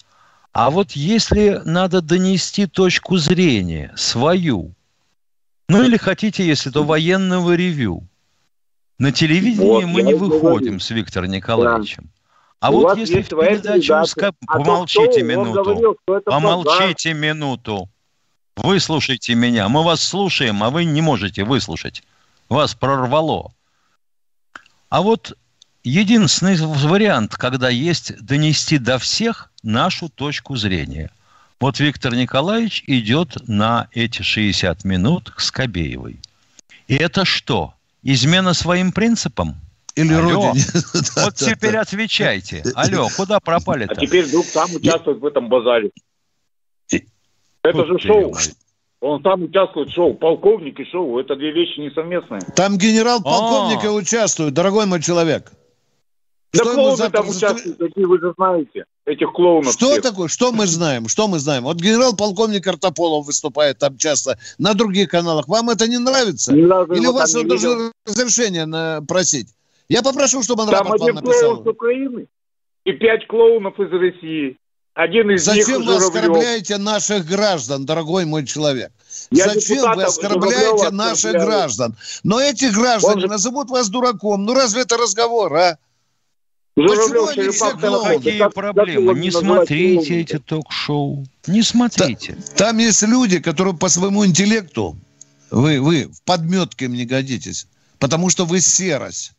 [0.52, 4.72] А вот если надо донести точку зрения свою,
[5.68, 8.02] ну или хотите, если то военного ревю,
[8.98, 10.80] на телевидении вот, мы не выходим говорю.
[10.80, 12.04] с Виктором Николаевичем.
[12.04, 12.19] Да.
[12.60, 14.04] А У вот если в передачу...
[14.06, 14.32] Ска...
[14.46, 15.64] А Помолчите минуту.
[15.64, 17.14] Говорил, Помолчите правда.
[17.14, 17.88] минуту.
[18.56, 19.68] Выслушайте меня.
[19.70, 22.02] Мы вас слушаем, а вы не можете выслушать.
[22.50, 23.52] Вас прорвало.
[24.90, 25.36] А вот
[25.82, 31.10] единственный вариант, когда есть донести до всех нашу точку зрения.
[31.60, 36.20] Вот Виктор Николаевич идет на эти 60 минут к Скобеевой.
[36.88, 37.74] И это что?
[38.02, 39.56] Измена своим принципам?
[40.00, 40.48] Или Алло.
[40.48, 40.64] родине.
[41.24, 42.62] Вот теперь отвечайте.
[42.74, 43.92] Алло, куда пропали-то?
[43.92, 45.90] А теперь вдруг сам участвует в этом базаре.
[47.62, 48.34] Это же шоу.
[49.00, 50.14] Он сам участвует в шоу.
[50.14, 51.18] Полковник и шоу.
[51.18, 52.40] Это две вещи несовместные.
[52.56, 55.52] Там генерал-полковник и участвует, дорогой мой человек.
[56.52, 58.84] Да что клоуны там участвуют, такие вы же знаете.
[59.06, 59.72] Этих клоунов.
[59.72, 60.02] Что всех.
[60.02, 60.28] такое?
[60.28, 61.08] Что мы знаем?
[61.08, 61.62] Что мы знаем?
[61.62, 65.46] Вот генерал-полковник Артополов выступает там часто на других каналах.
[65.46, 66.52] Вам это не нравится?
[66.52, 69.00] Не Или у вас должен разрешение на...
[69.02, 69.48] просить?
[69.90, 71.50] Я попрошу, чтобы он Там рапорт один вам написал.
[71.50, 72.26] клоун с Украины
[72.84, 74.56] и пять клоунов из России.
[74.94, 78.92] Один из Зачем них вы оскорбляете наших граждан, дорогой мой человек?
[79.32, 81.96] Я Зачем вы оскорбляете наших граждан?
[82.22, 83.26] Но эти граждане же...
[83.26, 84.44] назовут вас дураком.
[84.44, 85.78] Ну разве это разговор, а?
[86.76, 88.18] Почему они все клоуны?
[88.18, 89.18] Какие проблемы?
[89.18, 91.26] Не смотрите эти ток-шоу.
[91.48, 92.36] Не смотрите.
[92.56, 94.96] Там есть люди, которые по своему интеллекту,
[95.50, 97.66] вы, вы в подметке им не годитесь,
[97.98, 99.32] потому что вы серость.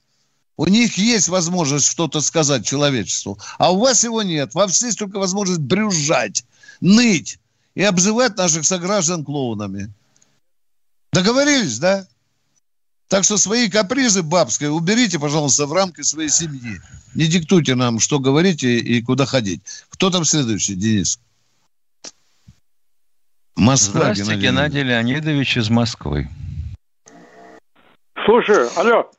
[0.62, 4.54] У них есть возможность что-то сказать человечеству, а у вас его нет.
[4.54, 6.46] Во всех только возможность брюзжать,
[6.82, 7.40] ныть
[7.74, 9.92] и обзывать наших сограждан клоунами.
[11.12, 12.06] Договорились, да?
[13.08, 16.80] Так что свои капризы бабские уберите, пожалуйста, в рамки своей семьи.
[17.16, 19.62] Не диктуйте нам, что говорить и, и куда ходить.
[19.90, 21.20] Кто там следующий, Денис?
[23.56, 26.30] Москва, Здравствуйте, Геннадий, Геннадий Леонидович из Москвы.
[28.24, 29.10] Слушай, алло,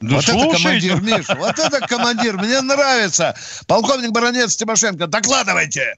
[0.00, 3.34] да вот слушай, это командир, Миша, вот это командир, мне нравится.
[3.66, 5.96] Полковник Баронец Тимошенко, докладывайте.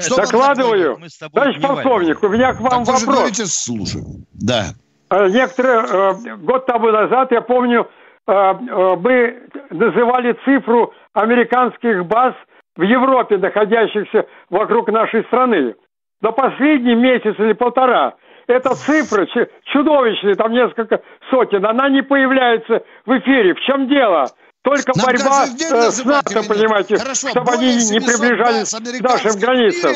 [0.00, 0.98] Что Докладываю.
[1.32, 3.02] Товарищ полковник, у меня к вам так вопрос.
[3.02, 4.04] Вы же говорите, слушаю.
[4.32, 4.68] Да.
[5.10, 7.88] Э, некоторые, э, год тому назад, я помню,
[8.26, 8.52] э,
[8.98, 12.34] мы называли цифру американских баз
[12.76, 15.74] в Европе, находящихся вокруг нашей страны.
[16.22, 18.14] Но последний месяц или полтора–
[18.50, 19.26] эта цифра
[19.72, 23.54] чудовищная, там несколько сотен, она не появляется в эфире.
[23.54, 24.30] В чем дело?
[24.62, 29.92] Только Нам борьба э, с НАТО, понимаете, Хорошо, чтобы они не приближались к нашим границам.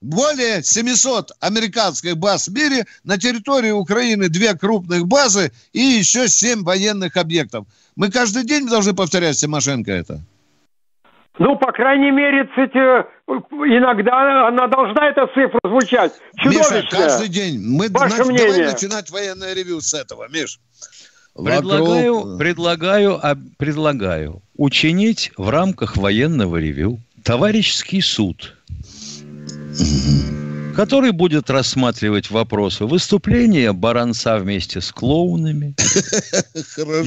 [0.00, 6.62] более 700 американских баз в мире, на территории Украины две крупных базы и еще 7
[6.62, 7.66] военных объектов.
[7.96, 10.20] Мы каждый день должны повторять Тимошенко это.
[11.38, 12.76] Ну, по крайней мере, кстати,
[13.28, 16.12] иногда она должна, эта цифра, звучать.
[16.36, 16.82] Чудовищная.
[16.82, 17.60] Миша, каждый день.
[17.60, 18.48] Мы Ваше на, мнение?
[18.48, 20.58] Давай начинать военное ревю с этого, Миш.
[21.34, 22.38] Предлагаю, вокруг...
[22.38, 23.20] предлагаю,
[23.58, 28.56] предлагаю учинить в рамках военного ревю товарищеский суд,
[30.78, 35.74] который будет рассматривать вопросы выступления Баранца вместе с клоунами,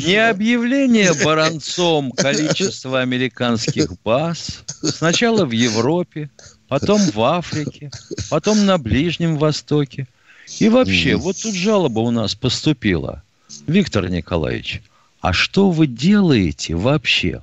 [0.06, 6.30] не объявление Баранцом количества американских баз, сначала в Европе,
[6.68, 7.92] потом в Африке,
[8.30, 10.06] потом на Ближнем Востоке.
[10.60, 13.24] И вообще, вот тут жалоба у нас поступила–
[13.68, 14.82] Виктор Николаевич,
[15.22, 17.42] а что вы делаете вообще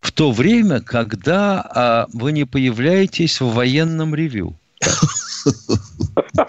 [0.00, 4.56] в то время, когда а, вы не появляетесь в военном ревю?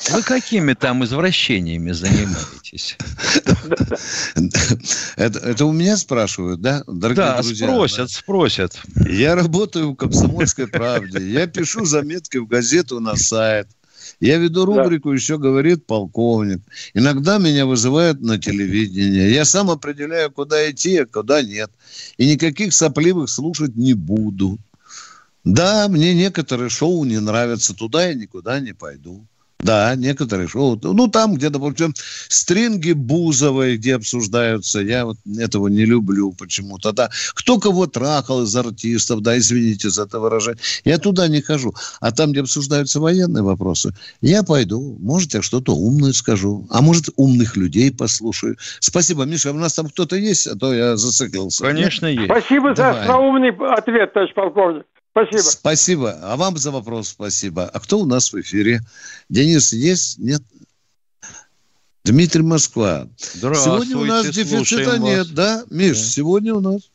[0.09, 2.97] Вы какими там извращениями занимаетесь?
[5.15, 7.67] Это, это у меня спрашивают, да, дорогие да, друзья?
[7.67, 8.07] спросят, да?
[8.07, 8.81] спросят.
[9.07, 11.19] Я работаю в «Комсомольской правде».
[11.19, 13.67] Я пишу заметки в газету на сайт.
[14.19, 15.15] Я веду рубрику да.
[15.15, 16.61] «Еще говорит полковник».
[16.93, 19.33] Иногда меня вызывают на телевидение.
[19.33, 21.71] Я сам определяю, куда идти, а куда нет.
[22.17, 24.57] И никаких сопливых слушать не буду.
[25.43, 27.75] Да, мне некоторые шоу не нравятся.
[27.75, 29.25] Туда я никуда не пойду.
[29.63, 30.79] Да, некоторые шоу.
[30.81, 31.93] Ну, там, где, допустим,
[32.27, 36.91] стринги Бузовой, где обсуждаются, я вот этого не люблю почему-то.
[36.91, 40.59] Да, кто кого трахал из артистов, да, извините за это выражение.
[40.83, 41.73] Я туда не хожу.
[41.99, 44.97] А там, где обсуждаются военные вопросы, я пойду.
[44.99, 46.65] Может, я что-то умное скажу.
[46.71, 48.57] А может, умных людей послушаю.
[48.79, 49.51] Спасибо, Миша.
[49.51, 51.63] У нас там кто-то есть, а то я зациклился.
[51.63, 52.21] Конечно, Нет?
[52.21, 52.31] есть.
[52.31, 53.05] Спасибо Давай.
[53.05, 54.85] за умный ответ, товарищ полковник.
[55.11, 55.41] Спасибо.
[55.41, 56.19] Спасибо.
[56.21, 57.65] А вам за вопрос спасибо.
[57.65, 58.81] А кто у нас в эфире?
[59.29, 60.17] Денис есть?
[60.19, 60.41] Нет?
[62.03, 63.07] Дмитрий Москва.
[63.17, 65.29] Сегодня у нас дефицита нет, вас.
[65.29, 65.63] да?
[65.69, 66.05] Миш, да.
[66.05, 66.89] сегодня у нас.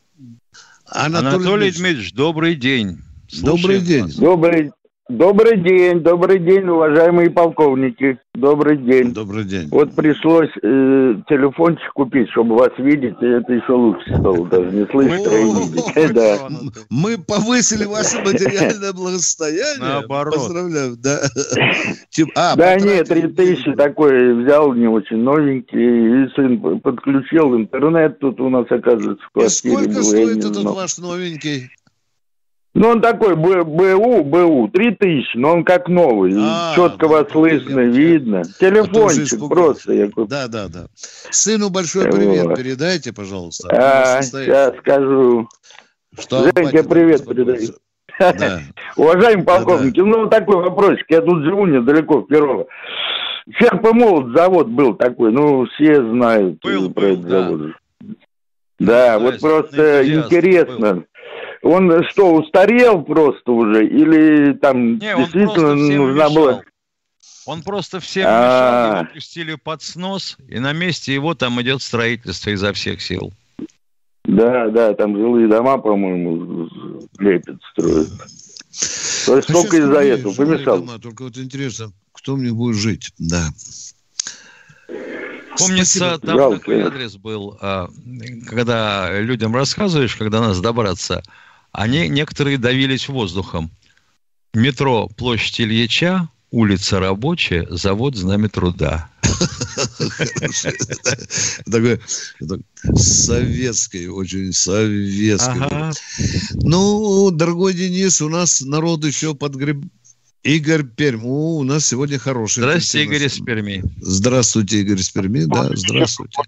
[0.85, 3.01] Анатолий, Анатолий Дмитриевич, добрый день.
[3.29, 4.03] Слушаем добрый день.
[4.05, 4.15] Вас.
[4.15, 4.71] Добрый,
[5.09, 8.19] Добрый день, добрый день, уважаемые полковники.
[8.33, 9.13] Добрый день.
[9.13, 9.69] Добрый день.
[9.71, 14.85] Вот пришлось э, телефончик купить, чтобы вас видеть, и это еще лучше стало, даже не
[14.87, 16.13] слышать, а видеть.
[16.13, 16.49] Да.
[16.89, 19.79] Мы повысили ваше материальное благосостояние.
[19.79, 20.35] Наоборот.
[20.35, 20.97] Поздравляю.
[20.97, 21.21] Да,
[22.35, 28.49] а, да нет, 3000 такой взял, не очень новенький, и сын подключил интернет, тут у
[28.49, 29.73] нас, оказывается, в квартире.
[29.73, 31.69] И сколько стоит этот ваш новенький?
[32.77, 36.31] Ну, он такой БУ, БУ, 3000, но он как новый.
[36.37, 38.43] А, четко вас слышно, видно.
[38.43, 39.93] Телефончик а просто.
[39.93, 40.09] Я...
[40.15, 40.85] Да, да, да.
[40.93, 42.55] Сыну большой привет вот.
[42.55, 43.67] передайте, пожалуйста.
[43.71, 45.49] А, сейчас скажу.
[46.19, 47.69] Что Женька, привет передаю.
[48.19, 48.61] Да.
[48.95, 50.09] Уважаемые полковники, да, да.
[50.09, 51.05] ну такой вопросик.
[51.09, 52.65] Я тут живу недалеко, в Перово.
[53.59, 57.43] Ферпомолот завод был такой, ну все знают был, про был, этот да.
[57.43, 57.71] завод.
[58.79, 60.93] Да, вот просто интересно.
[60.93, 61.05] Был
[61.67, 63.85] он что, устарел просто уже?
[63.85, 66.61] Или там Не, действительно нужна была...
[67.45, 72.49] Он просто всем мешал, его пустили под снос, и на месте его там идет строительство
[72.49, 73.31] изо всех сил.
[74.25, 76.69] Да, да, там жилые дома, по-моему,
[77.19, 78.09] лепят, строят.
[79.25, 80.79] То есть только из-за этого помешал.
[80.79, 83.47] Дома, только вот интересно, кто мне будет жить, да.
[85.57, 86.19] Помнится, Спасибо.
[86.19, 86.59] там Жалко.
[86.59, 87.87] такой адрес был, а,
[88.47, 91.23] когда людям рассказываешь, когда нас добраться–
[91.77, 93.69] они некоторые давились воздухом.
[94.55, 99.11] Метро Площадь Ильича, улица Рабочая, завод Знамя Труда.
[101.65, 102.01] Такой
[102.95, 105.59] советский, очень советский.
[106.67, 109.77] Ну, дорогой Денис, у нас народ еще подгреб...
[110.41, 111.25] Игорь Пермь.
[111.25, 112.61] О, у нас сегодня хороший.
[112.63, 113.83] Здравствуйте, Игорь из Перми.
[113.97, 115.43] Здравствуйте, Игорь из Перми.
[115.43, 116.41] Да, здравствуйте.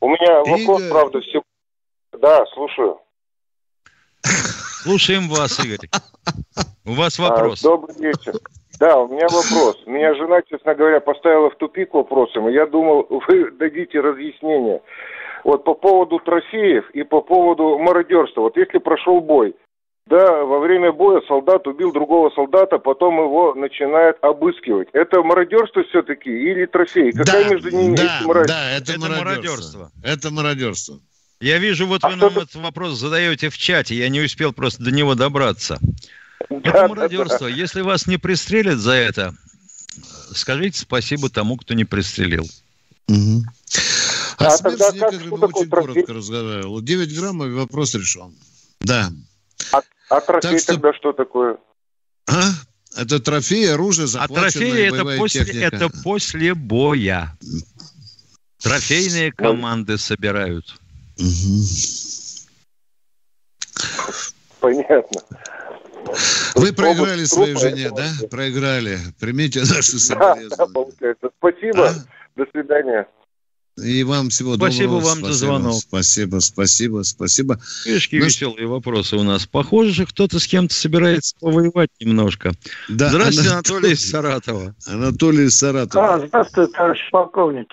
[0.00, 1.42] У меня вопрос, правда, все...
[2.20, 2.98] Да, слушаю.
[4.22, 5.88] Слушаем вас, Игорь.
[6.86, 7.62] У вас а, вопрос.
[7.62, 8.34] Добрый вечер.
[8.78, 9.76] Да, у меня вопрос.
[9.86, 14.80] Меня жена, честно говоря, поставила в тупик вопросом, и я думал, вы дадите разъяснение.
[15.44, 18.42] Вот по поводу трофеев и по поводу мародерства.
[18.42, 19.54] Вот если прошел бой,
[20.06, 24.88] да, во время боя солдат убил другого солдата, потом его начинают обыскивать.
[24.92, 27.12] Это мародерство все-таки или трофей?
[27.12, 28.48] Какая да, между ними да, есть разница?
[28.48, 29.24] Да, это, это мародерство.
[29.24, 29.90] мародерство.
[30.02, 30.94] Это мародерство.
[31.40, 34.84] Я вижу, вот а вы нам этот вопрос задаете в чате, я не успел просто
[34.84, 35.78] до него добраться.
[36.50, 37.46] Это мародерство.
[37.46, 39.34] Если вас не пристрелят за это,
[40.34, 42.46] скажите спасибо тому, кто не пристрелил.
[43.08, 43.44] Угу.
[44.38, 45.68] А, а тогда как, очень трофей?
[45.68, 46.80] коротко разговаривал.
[46.80, 48.34] 9 граммов и вопрос решен.
[48.80, 49.10] Да.
[49.72, 49.80] А,
[50.10, 50.72] а трофей так что...
[50.74, 51.56] тогда что такое?
[52.26, 52.42] А?
[52.96, 55.76] Это трофей, оружие, захваченное, А трофеи это после, техника.
[55.76, 57.38] это после боя.
[58.58, 60.79] Трофейные команды собирают.
[64.60, 65.22] Понятно.
[66.54, 68.08] Вы проиграли своей жене, да?
[68.30, 68.98] Проиграли.
[69.18, 70.48] Примите наши соболезнования.
[70.48, 71.30] Да, да, получается.
[71.38, 71.88] Спасибо.
[71.88, 71.94] А?
[72.36, 73.06] До свидания.
[73.78, 75.04] И вам всего спасибо доброго.
[75.04, 75.74] Вам спасибо вам за звонок.
[75.74, 77.58] Спасибо, спасибо, спасибо.
[77.86, 78.22] Видишь, Наш...
[78.22, 79.46] веселые вопросы у нас.
[79.46, 82.52] Похоже, что кто-то с кем-то собирается повоевать немножко.
[82.88, 84.74] Да, Здравствуйте, Анатолий, Анатолий из Саратова.
[84.86, 86.14] Анатолий из Саратова.
[86.14, 87.68] А, здравствуйте, товарищ полковник.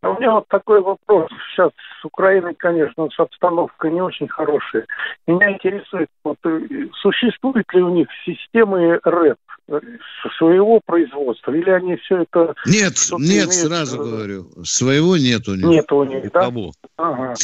[0.00, 1.30] А у меня вот такой вопрос.
[1.50, 1.70] Сейчас
[2.00, 4.86] с Украиной, конечно, обстановка не очень хорошая.
[5.26, 6.60] Меня интересует, вот, э,
[7.00, 9.38] существуют ли у них системы РЭП?
[10.38, 11.52] Своего производства?
[11.52, 12.54] Или они все это...
[12.66, 13.52] Нет, нет, имеют...
[13.52, 14.50] сразу говорю.
[14.64, 15.64] Своего нет у них.
[15.64, 16.42] Нет у них, да?
[16.42, 16.72] Кого?
[16.96, 17.34] Ага.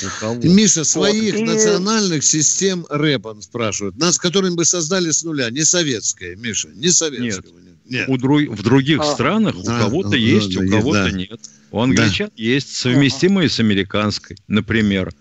[0.42, 1.46] Миша, своих вот.
[1.46, 2.26] национальных и...
[2.26, 3.96] систем рэп, он спрашивает.
[3.96, 5.50] Нас, которые бы создали с нуля.
[5.50, 7.52] Не советская, Миша, не советская.
[7.52, 7.74] Нет.
[7.88, 8.08] нет.
[8.08, 8.42] У друг...
[8.42, 9.04] В других а.
[9.04, 11.10] странах у кого-то есть, да, у кого-то да.
[11.10, 11.40] нет.
[11.70, 12.32] У англичан да.
[12.36, 13.54] есть совместимые ага.
[13.54, 15.12] с американской, например.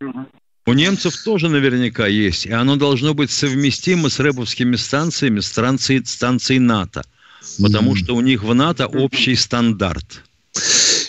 [0.00, 0.26] Угу.
[0.66, 6.58] У немцев тоже наверняка есть, и оно должно быть совместимо с рэповскими станциями станции, станций
[6.58, 7.04] НАТО,
[7.62, 7.96] потому mm.
[7.96, 10.24] что у них в НАТО общий стандарт.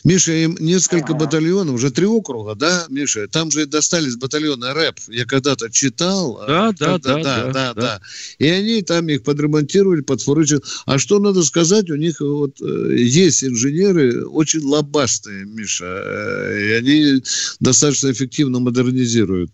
[0.08, 3.28] Миша, им несколько батальонов, уже три округа, да, Миша?
[3.28, 4.96] Там же достались батальоны рэп.
[5.10, 6.42] Я когда-то читал.
[6.48, 8.02] Да, да, да, да, да, да.
[8.40, 10.62] И они там их подремонтировали, подфорычили.
[10.86, 15.84] А что надо сказать, у них вот э, есть инженеры очень лобастые, Миша.
[15.86, 17.24] Э, и они
[17.60, 19.52] достаточно эффективно модернизируют.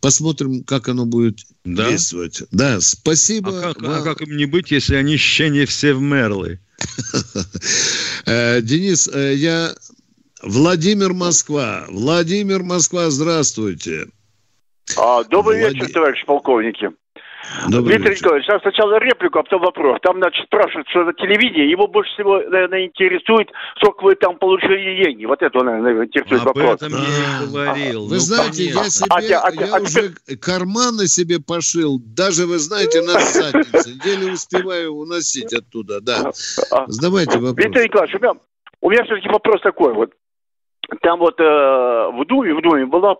[0.00, 1.88] Посмотрим, как оно будет да?
[1.88, 2.42] действовать.
[2.50, 3.58] Да, спасибо.
[3.58, 6.60] А как, а как им не быть, если они еще не все в Мерлы?
[8.26, 9.74] Э, Денис, я...
[10.44, 11.84] Владимир Москва.
[11.88, 14.08] Владимир Москва, здравствуйте.
[14.98, 15.72] А, добрый Влад...
[15.72, 16.90] вечер, товарищ полковники.
[17.68, 18.24] Добрый Виктор вечер.
[18.24, 19.98] Николаевич, сначала реплику, а потом вопрос.
[20.02, 21.70] Там, значит, спрашивают, что это телевидение.
[21.70, 25.24] Его больше всего, наверное, интересует, сколько вы там получили деньги.
[25.24, 26.82] Вот это, наверное, интересует Об вопрос.
[26.82, 28.06] этом я и говорил.
[28.06, 32.00] Вы ну, знаете, я себе, а, а, я а, уже а, карманы себе пошил.
[32.04, 33.98] Даже, вы знаете, на заднице.
[34.04, 36.32] Еле успеваю уносить оттуда, да.
[36.70, 37.64] А, Задавайте вопрос.
[37.64, 38.32] Виктор Николаевич, у меня,
[38.82, 40.10] у меня все-таки вопрос такой вот
[41.02, 43.16] там вот э, в Думе, в Думе была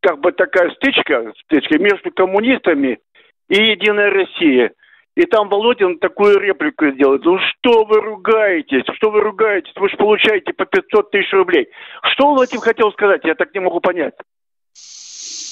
[0.00, 2.98] как бы такая стычка, стычка между коммунистами
[3.48, 4.72] и Единая Россия.
[5.16, 7.24] И там Володин такую реплику сделает.
[7.24, 8.84] Ну что вы ругаетесь?
[8.96, 9.72] Что вы ругаетесь?
[9.74, 11.66] Вы же получаете по 500 тысяч рублей.
[12.12, 13.22] Что он этим хотел сказать?
[13.24, 14.14] Я так не могу понять.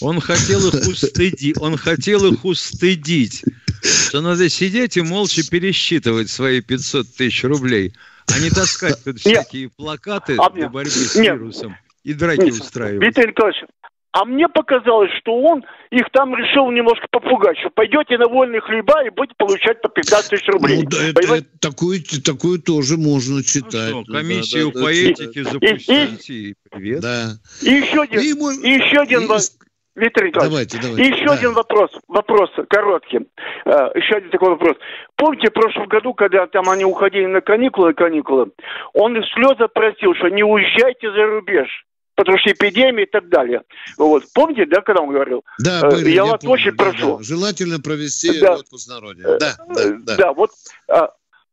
[0.00, 1.60] Он хотел их устыдить.
[1.60, 3.42] Он хотел их устыдить.
[3.82, 7.92] Что надо сидеть и молча пересчитывать свои 500 тысяч рублей,
[8.34, 13.04] а не таскать тут всякие плакаты а для борьбы с вирусом и драки устраивать.
[13.04, 13.64] Виктор Николаевич,
[14.12, 19.04] а мне показалось, что он их там решил немножко попугать, что пойдете на вольные хлеба
[19.04, 20.84] и будете получать по 15 тысяч рублей.
[20.84, 23.92] Ну, да, это, это, такую, такую тоже можно читать.
[23.92, 25.50] Ну, что, комиссию да, да, по да, этике да.
[25.50, 27.00] запустите, и, и, привет.
[27.02, 27.32] Да.
[27.60, 29.28] И еще один, и, и еще один и...
[29.96, 31.02] Виктор Николаевич, давайте, давайте.
[31.02, 31.32] И еще да.
[31.32, 33.20] один вопрос, вопрос короткий.
[33.64, 34.76] Uh, еще один такой вопрос.
[35.16, 38.52] Помните, в прошлом году, когда там они уходили на каникулы, каникулы,
[38.92, 41.68] он в слезы просил, что не уезжайте за рубеж
[42.16, 43.60] потому что эпидемия и так далее.
[43.98, 44.24] Вот.
[44.34, 45.44] Помните, да, когда он говорил?
[45.58, 47.18] Да, э, были, я, я вас помню, очень да, прошу.
[47.18, 47.22] Да.
[47.22, 48.54] Желательно провести да.
[48.54, 49.26] отпуск на родине.
[49.38, 50.16] Да, да, э, да.
[50.16, 50.50] Да, вот.
[50.88, 51.10] А,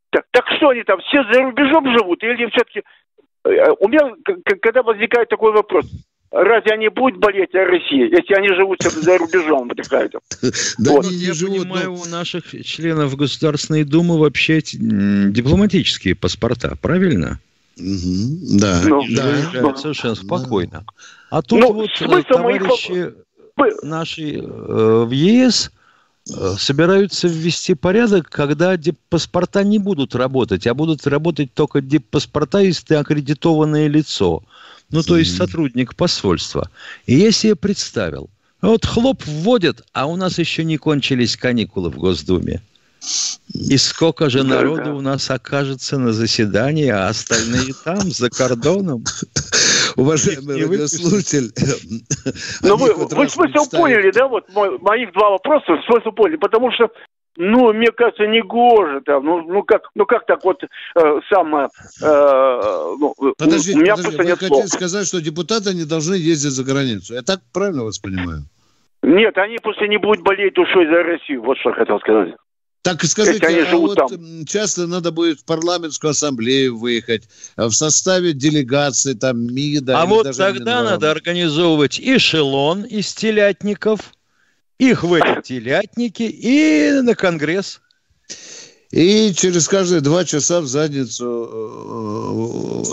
[0.09, 2.23] так, так что они там, все за рубежом живут?
[2.23, 2.81] Или все-таки...
[3.43, 4.13] Э, у меня,
[4.61, 5.85] когда возникает такой вопрос,
[6.33, 10.13] Разве они будут болеть о России, если они живут за рубежом, отдыхают?
[10.79, 11.05] Да вот.
[11.05, 12.01] не, Я живут, понимаю, но...
[12.01, 17.39] у наших членов Государственной Думы вообще дипломатические паспорта, правильно?
[17.77, 19.61] Угу, да, ну, да.
[19.61, 19.75] да.
[19.75, 20.85] совершенно спокойно.
[21.29, 23.13] А тут ну, вот э, товарищи
[23.83, 25.82] наши э, в ЕС э,
[26.25, 28.77] собираются ввести порядок, когда
[29.09, 34.43] паспорта не будут работать, а будут работать только паспорта, если ты аккредитованное лицо.
[34.89, 36.69] Ну, то есть сотрудник посольства.
[37.05, 38.29] И я себе представил,
[38.61, 42.61] вот хлоп вводят, а у нас еще не кончились каникулы в Госдуме.
[43.53, 49.03] И сколько же народу у нас окажется на заседании, а остальные там, за кордоном?
[49.95, 51.51] Уважаемый радиослушатель.
[52.61, 54.45] Ну, вы, вы смысл поняли, да, вот
[54.81, 56.89] моих два вопроса, смысл поняли, потому что
[57.35, 59.25] ну, мне кажется, не гоже там.
[59.25, 61.67] Ну, ну как, ну как так вот э, самое.
[62.01, 64.67] Э, ну, подождите, у меня подождите, вы хотите слов.
[64.67, 67.15] сказать, что депутаты не должны ездить за границу?
[67.15, 68.43] Я так правильно вас понимаю?
[69.01, 71.41] Нет, они после не будут болеть душой за Россию.
[71.41, 72.35] Вот что я хотел сказать.
[72.83, 74.45] Так скажите, а вот там.
[74.45, 77.23] часто надо будет в парламентскую ассамблею выехать
[77.55, 80.01] в составе делегации там МИДа.
[80.01, 80.85] А вот тогда Минорам.
[80.85, 84.13] надо организовывать эшелон из телятников,
[84.79, 87.79] их в эти телятники и на Конгресс.
[88.93, 91.23] И через каждые два часа в задницу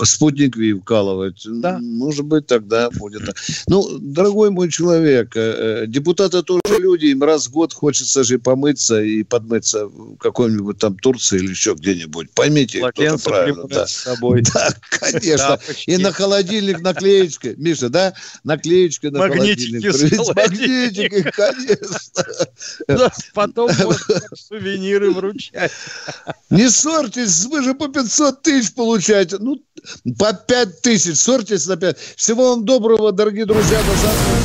[0.04, 1.42] спутник Ви вкалывать.
[1.46, 1.78] Да.
[1.78, 3.22] Может быть, тогда будет.
[3.68, 8.38] Ну, дорогой мой человек, э, э, депутаты тоже люди, им раз в год хочется же
[8.38, 12.30] помыться и подмыться в какой-нибудь там Турции или еще где-нибудь.
[12.30, 13.64] Поймите, это правильно.
[13.68, 13.86] Да.
[13.86, 14.42] С собой.
[14.54, 15.60] да, конечно.
[15.86, 17.54] И на холодильник наклеечка.
[17.56, 18.14] Миша, да?
[18.42, 20.34] Наклеечка на Магнитики холодильник.
[20.34, 23.10] Магнитики, конечно.
[23.34, 23.70] Потом
[24.34, 25.70] сувениры вручать.
[26.50, 29.36] Не ссорьтесь, вы же по 500 тысяч получаете.
[29.38, 29.56] Ну,
[30.18, 31.16] по 5 тысяч.
[31.18, 31.96] Ссорьтесь на 5.
[32.16, 33.78] Всего вам доброго, дорогие друзья.
[33.78, 34.40] До завтра.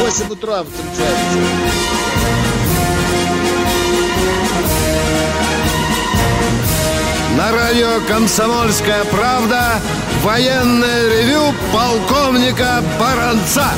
[0.00, 1.88] 8 утра встречаемся.
[7.36, 9.80] На радио «Комсомольская правда»
[10.24, 13.68] военное ревю полковника Баранца.